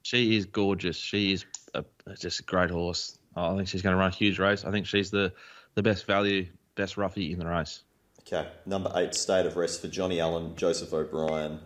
[0.04, 0.98] She is gorgeous.
[0.98, 1.84] She is a,
[2.19, 3.17] just a great horse.
[3.36, 4.65] I think she's going to run a huge race.
[4.65, 5.34] I think she's the,
[5.76, 7.82] the best value, best roughie in the race.
[8.22, 11.60] Okay, number eight, State of Rest for Johnny Allen, Joseph O'Brien.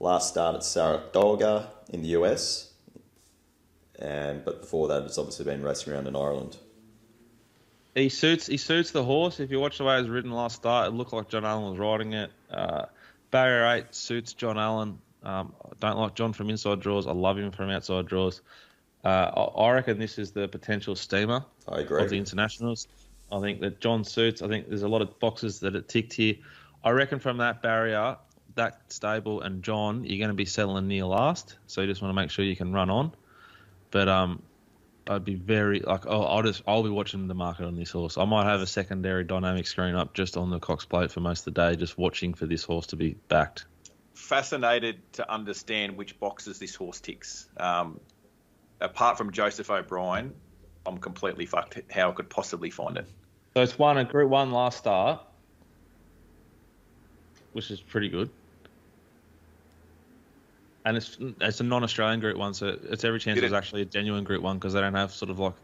[0.00, 2.72] Last start at Saratoga in the US,
[3.98, 6.56] and but before that, it's obviously been racing around in Ireland.
[7.96, 9.40] He suits he suits the horse.
[9.40, 11.70] If you watch the way it was ridden last start, it looked like John Allen
[11.70, 12.30] was riding it.
[12.48, 12.84] Uh,
[13.32, 14.98] barrier eight suits John Allen.
[15.24, 17.08] Um, I don't like John from inside draws.
[17.08, 18.40] I love him from outside draws.
[19.08, 22.88] Uh, I, I reckon this is the potential steamer I of the internationals.
[23.32, 24.42] I think that John suits.
[24.42, 26.34] I think there's a lot of boxes that are ticked here.
[26.84, 28.16] I reckon from that barrier,
[28.54, 31.56] that stable and John, you're going to be settling near last.
[31.66, 33.12] So you just want to make sure you can run on.
[33.90, 34.42] But um,
[35.08, 38.18] I'd be very like oh, I'll just I'll be watching the market on this horse.
[38.18, 41.46] I might have a secondary dynamic screen up just on the Cox Plate for most
[41.46, 43.64] of the day, just watching for this horse to be backed.
[44.12, 47.48] Fascinated to understand which boxes this horse ticks.
[47.56, 48.00] Um,
[48.80, 50.34] apart from Joseph O'Brien,
[50.86, 53.06] I'm completely fucked how I could possibly find it.
[53.56, 55.20] So it's one a Group One last start,
[57.52, 58.30] which is pretty good.
[60.84, 64.24] And it's it's a non-Australian Group One, so it's every chance it's actually a genuine
[64.24, 65.54] Group One because they don't have sort of like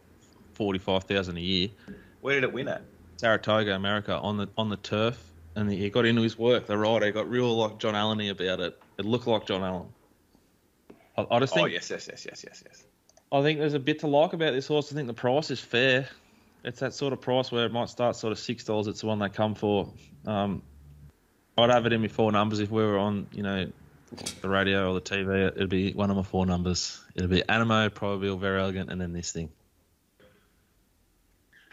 [0.54, 1.68] forty-five thousand a year.
[2.20, 2.82] Where did it win at?
[3.16, 6.66] Saratoga, America, on the on the turf, and he got into his work.
[6.66, 8.78] The rider got real like John Allen about it.
[8.98, 9.88] It looked like John Allen.
[11.16, 12.84] I, I just Oh yes, yes, yes, yes, yes, yes.
[13.34, 14.92] I think there's a bit to like about this horse.
[14.92, 16.08] I think the price is fair.
[16.62, 18.86] It's that sort of price where it might start sort of six dollars.
[18.86, 19.92] It's the one they come for.
[20.24, 20.62] Um,
[21.58, 23.70] I'd have it in my four numbers if we were on, you know,
[24.40, 25.48] the radio or the TV.
[25.48, 27.02] It'd be one of my four numbers.
[27.16, 29.50] It'd be Anamoe, probably Verry Elleegant, and then this thing.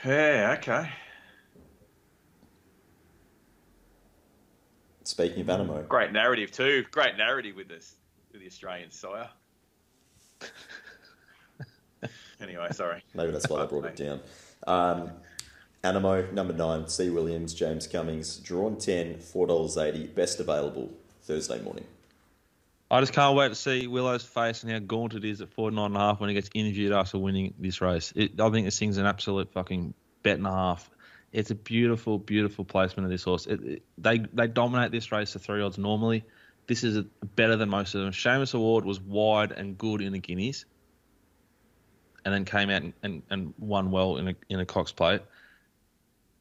[0.03, 0.89] Yeah, okay.
[5.03, 6.85] Speaking of Anamoe, Great narrative too.
[6.89, 7.93] Great narrative with this
[8.31, 9.29] with the Australian sire.
[12.41, 13.03] anyway, sorry.
[13.13, 14.19] maybe that's why they brought it down.
[14.67, 15.11] Um,
[15.83, 17.09] Anamoe, number nine, C.
[17.09, 20.91] Williams, James Cummings, drawn 10, $4.80, best available
[21.23, 21.85] Thursday morning.
[22.91, 25.71] I just can't wait to see Willow's face and how gaunt it is at four
[25.71, 28.11] nine and a half when he gets interviewed after winning this race.
[28.17, 30.89] It, I think this thing's an absolute fucking bet and a half.
[31.31, 33.45] It's a beautiful, beautiful placement of this horse.
[33.47, 36.25] It, it- they they dominate this race to three odds normally.
[36.67, 37.03] This is a,
[37.35, 38.11] better than most of them.
[38.11, 40.65] Shamus Award was wide and good in the Guineas,
[42.25, 45.21] and then came out and, and, and won well in a in a Cox Plate.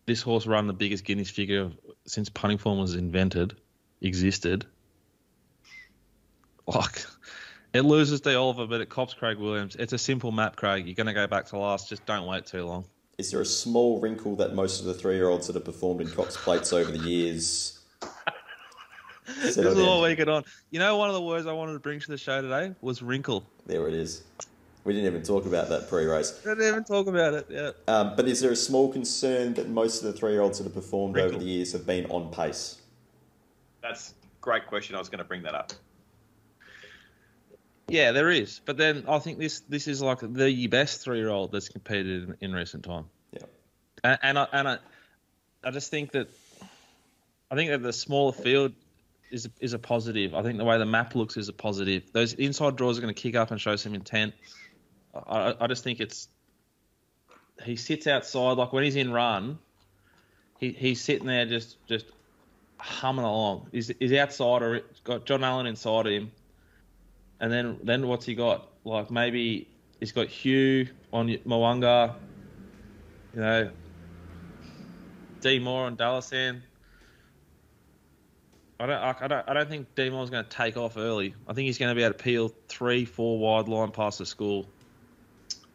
[0.06, 1.70] This horse run the biggest Guineas figure
[2.06, 3.56] since punting form was invented,
[4.00, 4.66] existed.
[6.66, 7.04] Like,
[7.72, 9.76] it loses to Oliver, but it cops Craig Williams.
[9.76, 10.86] It's a simple map, Craig.
[10.86, 11.88] You're going to go back to last.
[11.88, 12.84] Just don't wait too long.
[13.18, 16.00] Is there a small wrinkle that most of the three year olds that have performed
[16.00, 17.78] in Cox Plates over the years?
[19.42, 20.42] This is all we get on.
[20.70, 23.00] You know, one of the words I wanted to bring to the show today was
[23.00, 23.44] wrinkle.
[23.64, 24.24] There it is.
[24.84, 26.30] We didn't even talk about that pre race.
[26.30, 27.46] Didn't even talk about it.
[27.50, 27.70] Yeah.
[27.86, 30.64] Um, but is there a small concern that most of the three year olds that
[30.64, 31.36] have performed Wrinkle.
[31.36, 32.80] over the years have been on pace?
[33.82, 34.96] That's a great question.
[34.96, 35.72] I was going to bring that up.
[37.88, 38.60] Yeah, there is.
[38.64, 42.28] But then I think this this is like the best three year old that's competed
[42.28, 43.06] in, in recent time.
[43.32, 43.42] Yeah.
[44.04, 44.78] And, and I and I,
[45.64, 46.28] I just think that
[47.50, 48.72] I think that the smaller field
[49.30, 50.34] is is a positive.
[50.34, 52.04] I think the way the map looks is a positive.
[52.12, 54.34] Those inside draws are going to kick up and show some intent.
[55.14, 56.28] I, I just think it's
[57.64, 59.58] he sits outside like when he's in run,
[60.58, 62.06] he he's sitting there just just
[62.78, 63.68] humming along.
[63.72, 66.30] He's, he's outside or got John Allen inside of him,
[67.40, 68.68] and then then what's he got?
[68.84, 69.68] Like maybe
[69.98, 72.14] he's got Hugh on Mo'unga,
[73.34, 73.70] you know,
[75.40, 76.62] D Moore on Dalasan.
[78.78, 81.34] I don't, I don't, I don't think D Moore's going to take off early.
[81.46, 84.24] I think he's going to be able to peel three, four wide line past the
[84.24, 84.66] school.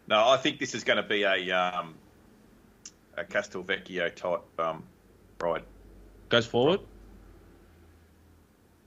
[0.08, 1.96] No, I think this is going to be a um,
[3.18, 4.84] a Castelvecchio type um,
[5.40, 5.64] ride.
[6.30, 6.82] Goes forward.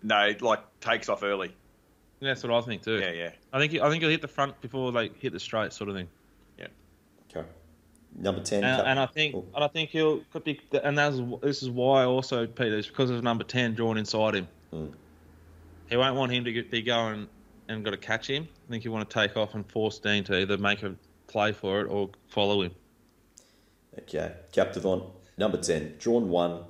[0.02, 1.54] No, like takes off early.
[2.20, 2.98] Yeah, that's what I think too.
[2.98, 3.30] Yeah, yeah.
[3.52, 5.90] I think he, I think he'll hit the front before they hit the straight, sort
[5.90, 6.08] of thing.
[6.58, 6.66] Yeah.
[7.30, 7.46] Okay.
[8.16, 8.64] Number 10.
[8.64, 11.70] And, and I think, oh, and I think he'll could be, and that's this is
[11.70, 14.48] why also Peter, it's because of number ten drawn inside him.
[14.72, 14.92] Mm.
[15.88, 17.28] He won't want him to get, be going
[17.68, 18.48] and got to catch him.
[18.66, 20.94] I think he'll want to take off and force Dean to either make a
[21.28, 22.72] play for it or follow him.
[24.00, 24.32] Okay.
[24.50, 25.04] Captivant.
[25.36, 25.96] Number 10.
[25.98, 26.64] Drawn 1.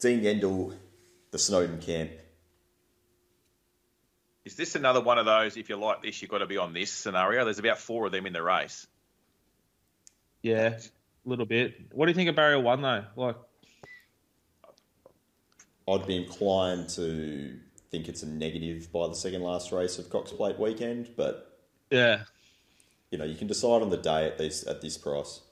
[0.00, 0.74] Dean Yendall,
[1.30, 2.10] the Snowden camp.
[4.44, 5.56] Is this another one of those?
[5.56, 7.44] If you like this, you've got to be on this scenario.
[7.44, 8.86] There's about four of them in the race.
[10.42, 10.80] Yeah, a
[11.24, 11.92] little bit.
[11.92, 13.04] What do you think of barrier one though?
[13.14, 13.36] Like,
[15.88, 17.56] I'd be inclined to
[17.92, 22.24] think it's a negative by the second last race of Cox Plate weekend, but yeah,
[23.12, 25.42] you know you can decide on the day at this at this price.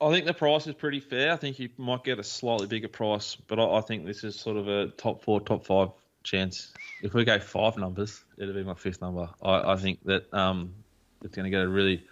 [0.00, 1.32] I think the price is pretty fair.
[1.32, 4.38] I think you might get a slightly bigger price, but I, I think this is
[4.38, 5.88] sort of a top four, top five
[6.22, 6.74] chance.
[7.02, 9.30] If we go five numbers, it'll be my fifth number.
[9.42, 10.74] I, I think that um,
[11.22, 12.04] it's going to get a really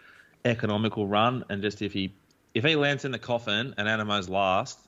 [0.44, 2.14] economical run, and just if he
[2.54, 4.78] if he lands in the coffin and Anamoe's last,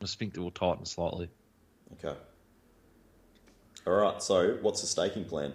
[0.00, 1.28] the sphincter will tighten slightly.
[1.92, 2.18] Okay.
[3.86, 4.20] All right.
[4.20, 5.52] So, what's the staking plan?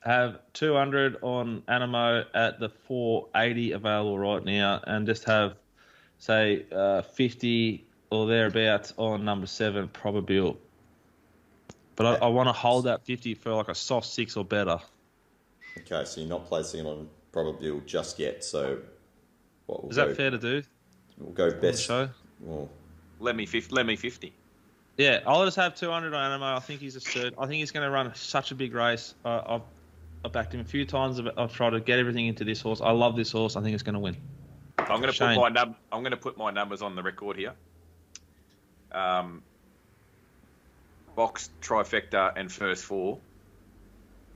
[0.00, 5.56] Have 200 on Anamoe at the 480 available right now, and just have,
[6.18, 10.56] say, uh, 50 or thereabouts on number seven, Probabeel.
[11.96, 14.78] But I, I want to hold that 50 for like a soft six or better.
[15.78, 18.42] Okay, so you're not placing it on Probabeel just yet.
[18.42, 18.78] So,
[19.66, 20.62] what we'll Is go, that fair to do?
[21.18, 21.84] We'll go on the best.
[21.84, 22.08] show?
[22.40, 22.70] Well,
[23.18, 24.32] Let me fif- let me fifty.
[24.96, 26.56] Yeah, I'll just have 200 on Anamoe.
[26.56, 27.34] I think he's a third.
[27.38, 29.14] I think he's going to run such a big race.
[29.24, 29.62] Uh, I've,
[30.24, 31.18] I've backed him a few times.
[31.18, 32.80] I've, I've tried to get everything into this horse.
[32.80, 33.56] I love this horse.
[33.56, 34.16] I think it's going to win.
[34.78, 37.36] I'm going to put my num- I'm going to put my numbers on the record
[37.36, 37.54] here.
[38.92, 39.42] Um,
[41.14, 43.18] box trifecta and first four,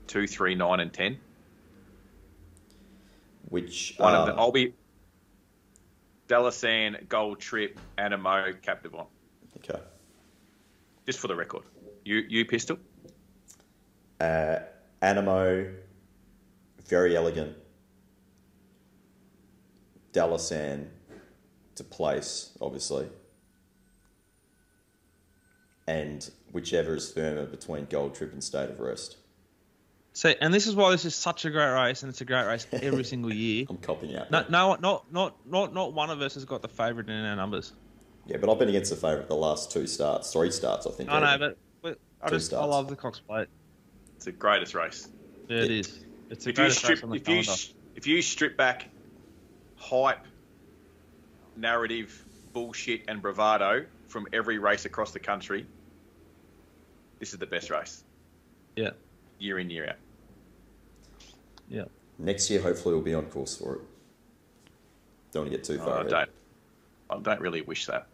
[0.07, 1.19] two, three, nine, and ten.
[3.49, 4.73] which One uh, of the, I'll be
[6.27, 9.07] Dalasan, Gold Trip, Anamoe, Captivant.
[9.57, 9.81] okay.
[11.05, 11.63] Just for the record.
[12.03, 12.77] You you pistol.
[14.19, 14.59] Uh,
[15.01, 15.73] Anamoe,
[16.87, 17.53] Verry Elleegant.
[20.13, 20.87] Dalasan
[21.75, 23.07] to place, obviously.
[25.87, 29.17] And whichever is firmer between Gold Trip and State of Rest.
[30.13, 32.45] So, and this is why this is such a great race, and it's a great
[32.45, 33.65] race every single year.
[33.69, 34.31] I'm copying out.
[34.31, 37.35] No, no, not not not not one of us has got the favourite in our
[37.35, 37.73] numbers.
[38.25, 41.09] Yeah, but I've been against the favourite the last two starts, three starts, I think.
[41.11, 43.49] I know, but, but I just I love the Cox Plate.
[44.25, 45.07] It's the greatest race.
[45.49, 46.03] Yeah, it is.
[46.31, 47.51] It's the If you greatest race strip on the if you calendar.
[47.51, 48.89] sh- if you strip back
[49.75, 50.25] hype,
[51.55, 55.67] narrative, bullshit, and bravado from every race across the country,
[57.19, 58.03] this is the best race.
[58.75, 58.89] Yeah,
[59.37, 59.95] Year in year out.
[61.69, 61.83] yeah.
[62.17, 63.81] Next year, hopefully, we'll be on course for it.
[65.33, 66.09] Don't want to get too Oh, far I ahead.
[66.09, 66.29] don't.
[67.11, 68.07] I don't really wish that.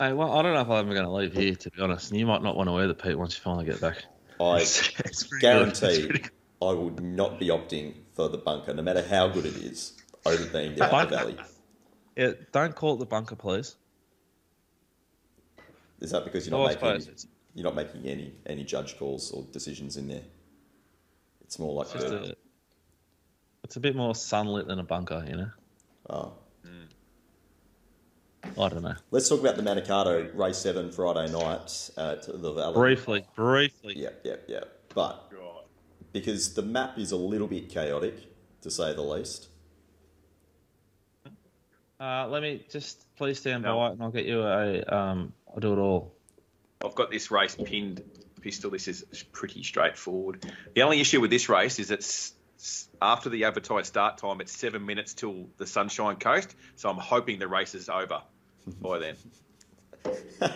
[0.00, 2.10] Hey, well, I don't know if I'm ever going to leave here, to be honest.
[2.10, 4.04] And you might not want to wear the Pete once you finally get back.
[4.40, 5.40] I It's good.
[5.40, 6.30] Guarantee good.
[6.60, 9.96] I would not be opting for the bunker, no matter how good it is,
[10.26, 11.36] over being down the valley.
[12.16, 13.76] Yeah, don't call it the bunker, please.
[16.00, 17.14] Is that because you're not making
[17.54, 20.22] you're not making any any judge calls or decisions in there?
[21.42, 22.34] It's more like just the, a,
[23.64, 25.50] it's a bit more sunlit than a bunker, you know.
[26.10, 26.32] oh.
[28.56, 28.94] I don't know.
[29.10, 32.74] Let's talk about the Manikato race seven Friday night at the Valley.
[32.74, 33.94] Briefly, briefly.
[33.96, 34.60] Yeah, yeah, yeah.
[34.94, 35.32] But
[36.12, 38.14] because the map is a little bit chaotic,
[38.62, 39.48] to say the least.
[42.00, 43.76] Uh, let me just please stand No.
[43.76, 44.82] by, and I'll get you a.
[44.82, 46.14] Um, I'll do it all.
[46.84, 48.02] I've got this race pinned
[48.40, 48.70] pistol.
[48.70, 50.44] This is pretty straightforward.
[50.74, 54.40] The only issue with this race is it's it's after the advertised start time.
[54.40, 58.22] It's seven minutes till the Sunshine Coast, so I'm hoping the race is over
[58.80, 59.16] by then.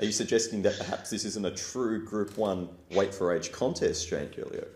[0.00, 4.08] Are you suggesting that perhaps this isn't a true Group One wait for age contest,
[4.08, 4.66] Shane Curlio?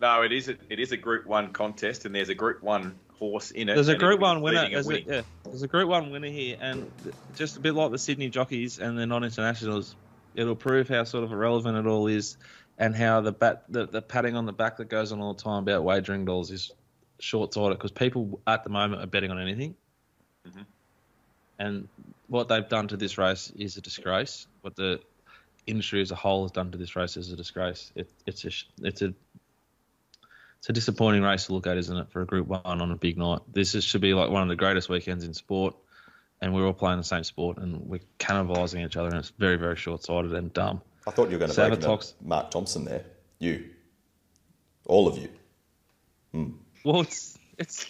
[0.00, 2.94] No, it is a, it is a Group One contest, and there's a Group One
[3.14, 3.74] horse in it.
[3.74, 4.60] There's a Group One winner.
[4.60, 6.90] leading and There's a, yeah, there's a Group One winner here, and
[7.34, 9.96] just a bit like the Sydney jockeys and the non-internationals,
[10.34, 12.36] it'll prove how sort of irrelevant it all is,
[12.76, 15.42] and how the bat the, the patting on the back that goes on all the
[15.42, 16.70] time about wagering dollars is
[17.20, 19.74] short-sighted because people at the moment are betting on anything,
[20.46, 20.66] Mhm.
[21.58, 21.88] And
[22.28, 24.46] what they've done to this race is a disgrace.
[24.60, 25.00] What the
[25.66, 27.92] industry as a whole has done to this race is a disgrace.
[27.94, 28.50] It, it's a
[28.82, 29.14] it's a
[30.58, 32.96] it's a disappointing race to look at, isn't it, for a Group One on a
[32.96, 33.40] big night?
[33.52, 35.76] This is, should be like one of the greatest weekends in sport,
[36.40, 39.56] and we're all playing the same sport, and we're cannibalising each other, and it's very,
[39.56, 40.82] very short-sighted and dumb.
[41.06, 42.14] I thought you were going to Savatoxl.
[42.22, 43.04] Mark Thompson there.
[43.38, 43.66] You.
[44.86, 45.28] All of you.
[46.32, 46.50] Hmm.
[46.84, 47.86] Well, it's it's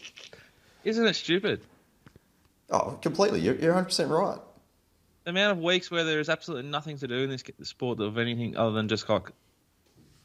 [0.85, 1.62] isn't it stupid?
[2.71, 3.41] Oh, completely.
[3.41, 4.39] You're, you're 100% right.
[5.25, 8.19] The amount of weeks where there is absolutely nothing to do in this sport of
[8.19, 9.31] anything other than just like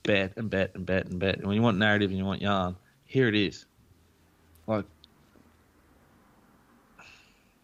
[0.04, 1.38] bet and bet and bet and bet.
[1.38, 2.76] And when you want narrative and you want yarn,
[3.06, 3.66] here it is.
[4.68, 4.86] Like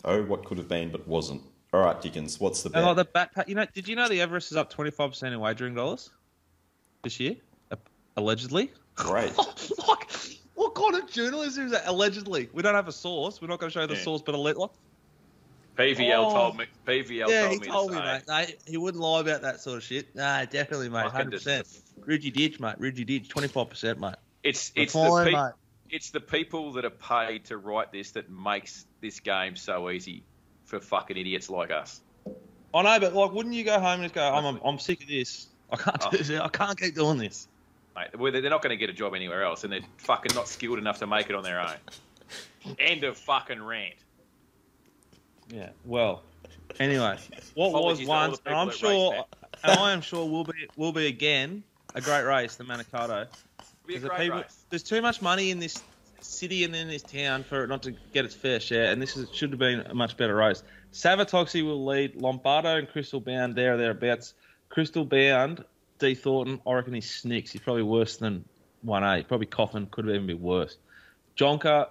[0.06, 1.42] Oh, what could have been but wasn't.
[1.74, 2.84] All right, Dickens, what's the bet?
[2.84, 5.34] like the bat, you know, did you know the Everest is up twenty five percent
[5.34, 6.10] in wagering dollars
[7.04, 7.36] this year,
[8.18, 8.72] allegedly?
[8.96, 9.38] Great.
[9.88, 10.09] like,
[10.80, 11.88] what kind of journalism is that?
[11.88, 13.42] Allegedly, we don't have a source.
[13.42, 14.02] We're not going to show the Yeah.
[14.04, 14.68] source, but a allegedly.
[15.78, 16.34] PVL Oh.
[16.34, 16.66] told me.
[16.86, 18.22] PVL Yeah, told he me told to me, mate.
[18.28, 20.14] No, he wouldn't lie about that sort of shit.
[20.16, 21.06] Nah, definitely, mate.
[21.10, 21.68] Hundred percent.
[22.06, 22.76] Ridgy ditch, mate.
[22.80, 23.30] Ridgy ditch.
[23.30, 24.16] Twenty five percent, mate.
[24.44, 28.86] It's it's the pe- it's the people that are paid to write this that makes
[29.02, 30.24] this game so easy
[30.66, 32.02] for fucking idiots like us.
[32.74, 35.02] I know, but like, wouldn't you go home and just go, "I'm, I'm, I'm sick
[35.02, 35.48] of this.
[35.72, 36.12] I can't Oh.
[36.12, 36.30] do this.
[36.30, 37.48] I can't keep doing this."
[38.00, 40.48] Mate, Well, they're not going to get a job anywhere else, and they're fucking not
[40.48, 42.76] skilled enough to make it on their own.
[42.80, 43.96] End of fucking rant.
[45.50, 45.70] Yeah.
[45.86, 46.24] Well.
[46.80, 47.18] Anyway,
[47.56, 49.26] what Apologies was to all the once, and I'm sure,
[49.64, 51.64] and I am sure will be will be again
[51.96, 53.24] a great race, the Manikato.
[53.24, 53.28] It'll
[53.88, 54.66] be a Because the people- race.
[54.70, 55.82] There's too much money in this
[56.22, 59.18] city and in this town for it not to get its fair share, and this
[59.18, 60.62] is, should have been a much better race.
[60.94, 62.16] Savatoxl will lead.
[62.16, 64.36] Lombardo and Crystal Bound there or thereabouts.
[64.70, 65.66] Crystal Bound,
[66.00, 67.52] D Thornton, I reckon he snicks.
[67.52, 68.46] He's probably worse than
[68.86, 69.28] 1A.
[69.28, 70.78] Probably Coffin could have even been worse.
[71.38, 71.88] Jonker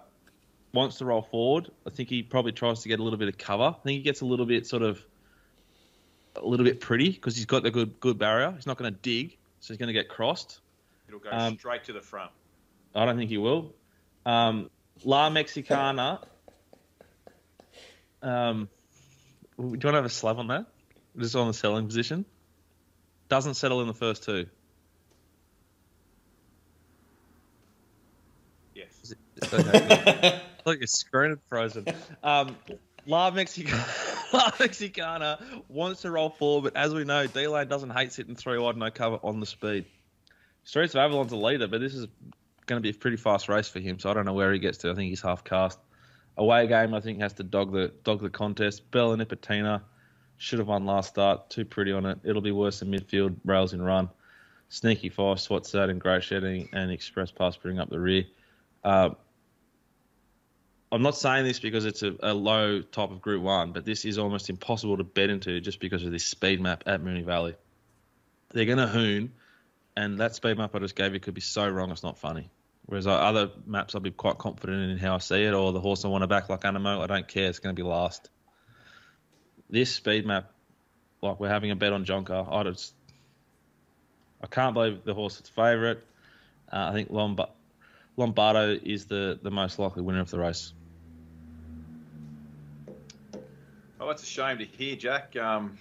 [0.72, 1.70] wants to roll forward.
[1.86, 3.64] I think he probably tries to get a little bit of cover.
[3.64, 5.02] I think he gets a little bit sort of
[6.36, 8.52] a little bit pretty because he's got the good good barrier.
[8.52, 10.60] He's not going to dig, so he's going to get crossed.
[11.08, 12.30] It'll go um, straight to the front.
[12.94, 13.74] I don't think he will.
[14.26, 14.70] Um,
[15.04, 16.20] La Mexicana.
[18.22, 18.68] Um,
[19.56, 20.66] do you want to have a slab on that?
[21.16, 22.24] Just on the selling position.
[23.28, 24.46] Doesn't settle in the first two.
[28.74, 29.14] Yes.
[29.52, 30.40] Okay.
[30.64, 31.86] Look, your screen is frozen.
[32.22, 32.56] Um,
[33.06, 33.86] La Mexicana,
[34.32, 38.34] La Mexicana wants to roll forward, but as we know, D Lane doesn't hate sitting
[38.34, 39.86] three wide no cover on the speed.
[40.64, 42.06] Streets of Avalon's a leader, but this is
[42.66, 44.58] going to be a pretty fast race for him, so I don't know where he
[44.58, 44.90] gets to.
[44.90, 45.78] I think he's half cast.
[46.36, 48.90] Away game, I think, has to dog the dog the contest.
[48.90, 49.82] Bella Nipotina
[50.38, 51.50] should have won last start.
[51.50, 52.20] Too pretty on it.
[52.24, 54.08] It'll be worse than midfield, rails in run.
[54.70, 58.24] Sneaky five, Swats out and Grey Shedding and Express Pass bring up the rear.
[58.84, 59.10] Uh,
[60.90, 64.04] I'm not saying this because it's a, a low type of Group One, but this
[64.04, 67.56] is almost impossible to bet into just because of this speed map at Moonee Valley.
[68.50, 69.32] They're going to hoon,
[69.96, 72.48] and that speed map I just gave you could be so wrong it's not funny.
[72.86, 76.04] Whereas other maps I'll be quite confident in how I see it, or the horse
[76.04, 77.48] I want to back like Animo, I don't care.
[77.48, 78.30] It's going to be last.
[79.70, 80.50] This speed map,
[81.22, 82.94] like we're having a bet on Jonker, I just
[84.42, 85.98] I can't believe the horse is favourite.
[86.72, 87.50] Uh, I think Lomba-
[88.16, 90.72] Lombardo is the, the most likely winner of the race.
[94.00, 95.34] Oh, that's a shame to hear, Jack.
[95.36, 95.78] Um,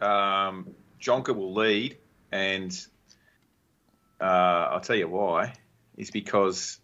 [0.00, 0.68] um,
[1.00, 1.98] Jonker will lead,
[2.30, 2.72] and
[4.20, 4.24] uh,
[4.70, 5.54] I'll tell you why.
[5.96, 6.78] Is because,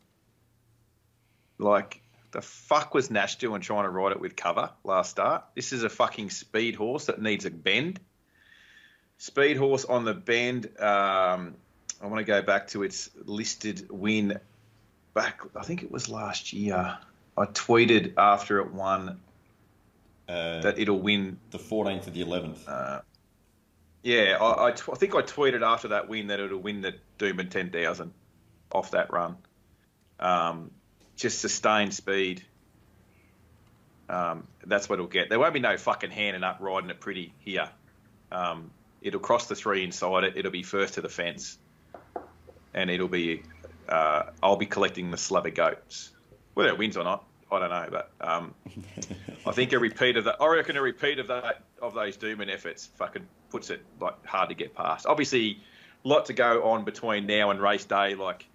[1.58, 2.02] like,
[2.32, 5.44] the fuck was Nash doing trying to ride it with cover last start?
[5.54, 8.00] This is a fucking speed horse that needs a bend.
[9.18, 10.66] Speed horse on the bend.
[10.80, 11.54] Um,
[12.02, 14.38] I want to go back to its listed win
[15.12, 15.40] back.
[15.56, 16.96] I think it was last year.
[17.36, 19.20] I tweeted after it won
[20.28, 21.36] Uh, that it'll win.
[21.50, 22.68] the 14th to the 11th.
[22.68, 23.00] Uh,
[24.02, 26.94] yeah, I, I, tw- I think I tweeted after that win that it'll win the
[27.18, 28.12] Doomben 10,000
[28.72, 29.36] off that run.
[30.20, 30.70] Um,
[31.20, 32.42] just sustained speed.
[34.08, 35.28] Um, that's what it'll get.
[35.28, 37.68] There won't be no fucking handing up riding it pretty here.
[38.32, 38.70] Um,
[39.02, 40.36] it'll cross the three inside it.
[40.36, 41.58] It'll be first to the fence,
[42.74, 43.42] and it'll be.
[43.88, 46.10] Uh, I'll be collecting the slab of goats.
[46.54, 47.88] Whether it wins or not, I don't know.
[47.90, 48.54] But um,
[49.46, 50.36] I think a repeat of that.
[50.40, 54.48] I reckon a repeat of that of those Doomben efforts fucking puts it like hard
[54.48, 55.06] to get past.
[55.06, 55.60] Obviously,
[56.04, 58.14] a lot to go on between now and race day.
[58.14, 58.46] Like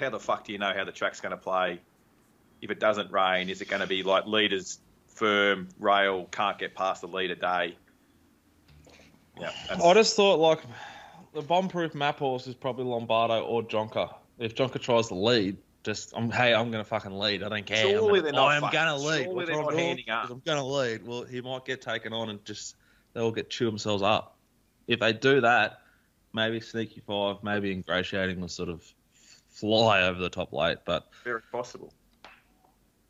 [0.00, 1.80] how the fuck do you know how the track's going to play
[2.62, 3.48] if it doesn't rain?
[3.48, 4.78] Is it going to be like leaders
[5.08, 7.76] firm, rail, can't get past the leader day?
[9.40, 10.60] Yeah, I just thought like
[11.32, 14.12] the bomb-proof map horse is probably Lombardo or Jonker.
[14.38, 17.42] If Jonker tries to lead, just I'm hey, I'm gonna fucking lead.
[17.42, 17.84] I don't care.
[17.86, 19.24] I'm Surely gonna, they're not I am fuck- gonna lead.
[19.24, 20.30] surely What's they're not handing up.
[20.30, 21.06] I'm gonna lead.
[21.06, 22.76] Well, he might get taken on and just
[23.14, 24.36] they'll get chew themselves up.
[24.88, 25.80] If they do that,
[26.34, 28.84] maybe sneaky five, maybe ingratiating will sort of
[29.50, 30.78] fly over the top late.
[30.84, 31.92] But very possible.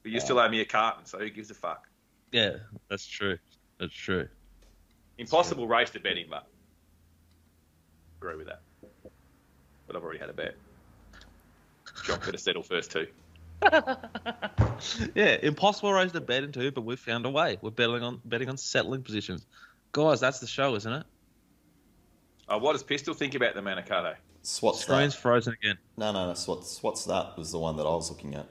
[0.03, 1.87] But you still owe me a carton, so who gives a fuck?
[2.33, 2.57] yeah,
[2.89, 3.39] that's true.
[3.79, 4.29] That's true.
[5.19, 6.47] Impossible race to bet in, but
[8.21, 8.63] agree with that.
[9.87, 10.55] But I've already had a bet.
[12.05, 13.07] John could have settled first too.
[15.15, 17.59] yeah, impossible race to bet into, but we've found a way.
[17.61, 19.47] We're betting on betting on settling positions.
[19.93, 21.07] Guys, that's the show, isn't it?
[22.49, 24.15] Uh, what does Pistol think about the Manikato?
[24.43, 25.21] Swat's Screen's that?
[25.21, 25.79] frozen again.
[25.97, 26.35] No, no, no.
[26.35, 28.49] Swat's, what's that was the one that I was looking at.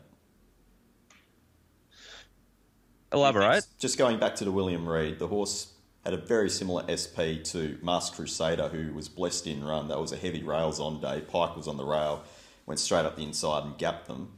[3.12, 3.66] Elaborate.
[3.80, 5.74] Just going back to the William Reid, the horse
[6.06, 9.88] had a very similar SP to Masked Crusader, who was blessed in run.
[9.88, 11.22] That was a heavy rails on day.
[11.22, 12.24] Pike was on the rail,
[12.66, 14.34] went straight up the inside and gapped them.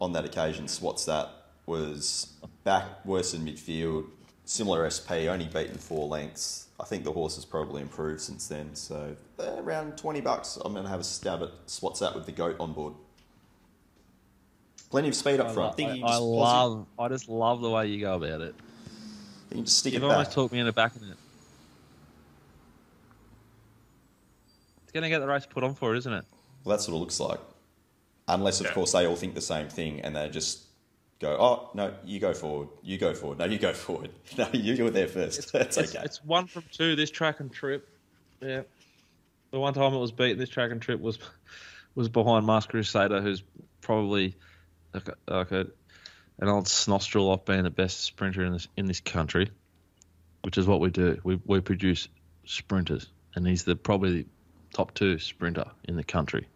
[0.00, 1.28] On that occasion, Swats that
[1.66, 4.06] was back worse in midfield,
[4.48, 6.68] similar SP, only beaten four lengths.
[6.80, 8.74] I think the horse has probably improved since then.
[8.74, 12.24] So eh, around twenty bucks, I'm going to have a stab at Swats that with
[12.26, 12.94] the goat on board.
[14.90, 15.70] Plenty of speed up I, front.
[15.70, 16.86] lo- Think I, I just posi- love.
[16.98, 18.54] I just love the way you go about it.
[19.50, 20.34] you can just stick You've it almost back.
[20.34, 21.16] talked me into backing it.
[24.84, 26.24] It's going to get the race put on for it, isn't it?
[26.64, 27.40] Well, that's what it looks like.
[28.28, 28.72] Unless, of Yeah.
[28.72, 30.60] course, they all think the same thing and they just
[31.20, 32.68] go, oh, no, you go forward.
[32.82, 33.38] You go forward.
[33.38, 34.10] No, you go forward.
[34.38, 35.52] No, you were there first.
[35.52, 36.04] that's it's, okay.
[36.04, 37.88] it's one from two this track and trip.
[38.40, 38.62] Yeah.
[39.50, 41.18] The one time it was beaten this track and trip was
[41.94, 43.42] was behind Mask Crusader, who's
[43.80, 44.36] probably
[44.94, 45.66] like, a, like a,
[46.38, 49.50] an old snostril off being the best sprinter in this in this country,
[50.42, 51.18] which is what we do.
[51.24, 52.08] We we produce
[52.44, 54.26] sprinters, and he's the probably the
[54.72, 56.46] top two sprinter in the country.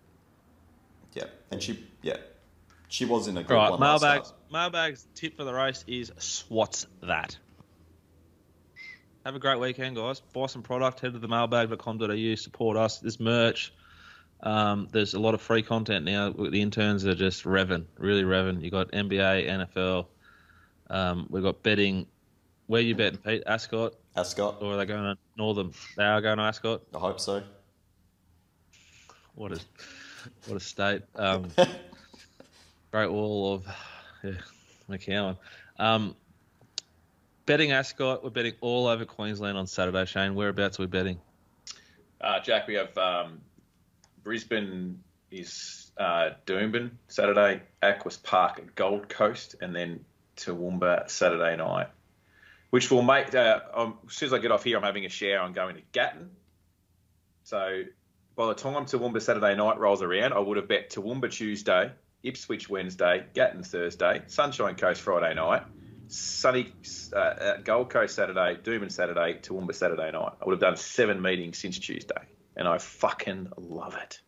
[1.14, 1.24] yeah.
[1.50, 2.16] And she, yeah.
[2.88, 5.06] She was in a good Right, one last mailbags.
[5.14, 7.36] tip for the race is swats that.
[9.24, 10.20] Have a great weekend, guys.
[10.20, 11.00] Buy some product.
[11.00, 12.34] Head to the mailbag.com.au.
[12.34, 12.98] Support us.
[12.98, 13.72] There's merch.
[14.42, 16.30] Um, there's a lot of free content now.
[16.30, 18.62] The interns are just revving, really revving.
[18.62, 20.06] You got NBA, NFL.
[20.90, 22.06] Um, we've got betting.
[22.66, 23.44] Where you betting, Pete?
[23.46, 25.72] Ascot, Ascot, or are they going to Northern?
[25.96, 26.82] They are going to Ascot.
[26.92, 27.42] I hope so.
[29.34, 29.60] What a,
[30.46, 31.02] what a state.
[31.14, 31.48] Um,
[32.90, 33.66] Great Wall of
[34.22, 34.32] yeah,
[34.88, 35.36] McCowan.
[35.78, 36.16] Um,
[37.46, 40.04] betting Ascot, we're betting all over Queensland on Saturday.
[40.04, 41.18] Shane, whereabouts are we betting?
[42.20, 43.40] Uh, Jack, we have um,
[44.22, 50.04] Brisbane is uh, Doomben Saturday, Aquis Park at Gold Coast, and then
[50.36, 51.88] Toowoomba Saturday night.
[52.70, 55.10] Which will make, uh, um, as soon as I get off here, I'm having a
[55.10, 56.30] share on going to Gatton.
[57.44, 57.82] So
[58.34, 61.90] by the time Toowoomba Saturday night rolls around, I would have bet Toowoomba Tuesday,
[62.22, 65.62] Ipswich Wednesday, Gatton Thursday, Sunshine Coast Friday night,
[66.08, 66.72] sunny
[67.12, 70.32] uh, uh, Gold Coast Saturday, Doomben Saturday, Toowoomba Saturday night.
[70.40, 72.22] I would have done seven meetings since Tuesday,
[72.56, 74.20] and I fucking love it.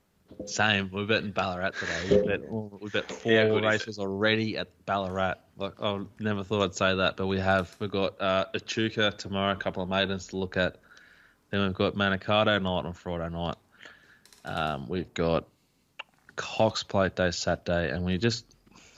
[0.46, 0.90] Same.
[0.92, 2.20] We're betting Ballarat today.
[2.22, 5.34] We bet, we bet four good races already at Ballarat.
[5.56, 7.74] Like I never thought I'd say that, but we have.
[7.78, 10.76] We've got uh, Echuca tomorrow, a couple of maidens to look at.
[11.50, 13.56] Then we've got Manikato night on Friday night.
[14.44, 15.46] Um, we've got
[16.36, 18.44] Cox Plate Day Saturday, and we just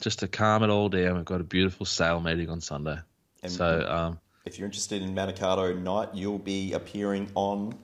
[0.01, 2.97] just to calm it all down, we've got a beautiful sale meeting on Sunday.
[3.43, 7.75] And So um, if you're interested in Manikato night, you'll be appearing on.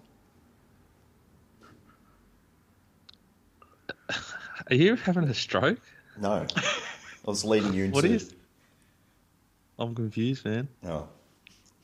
[4.10, 5.80] are you having a stroke?
[6.20, 6.64] No, I
[7.26, 7.95] was leading you into.
[7.95, 8.34] What is?
[9.80, 10.68] I'm confused, man.
[10.86, 11.08] Oh.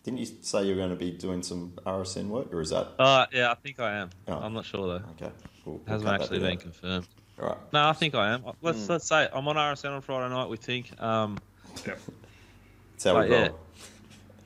[0.04, 2.88] Didn't you say you were going to be doing some RSN work, or is that
[2.98, 4.10] Uh, yeah, I think I am.
[4.28, 4.36] Oh.
[4.36, 5.06] I'm not sure though.
[5.12, 5.32] okay?
[5.66, 7.08] We'll, we'll Hasn't actually been confirmed.
[7.42, 7.58] All right.
[7.72, 8.44] No, I think I am.
[8.62, 10.50] Let's let's say I'm on RSN on Friday night.
[10.50, 11.02] We think.
[11.02, 11.38] Um,
[11.86, 13.42] That's how we roll.
[13.42, 13.50] yeah.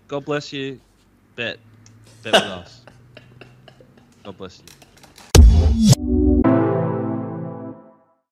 [0.07, 0.79] God bless you.
[1.35, 1.57] Bet,
[2.21, 2.81] bet with us.
[4.23, 4.65] God bless you.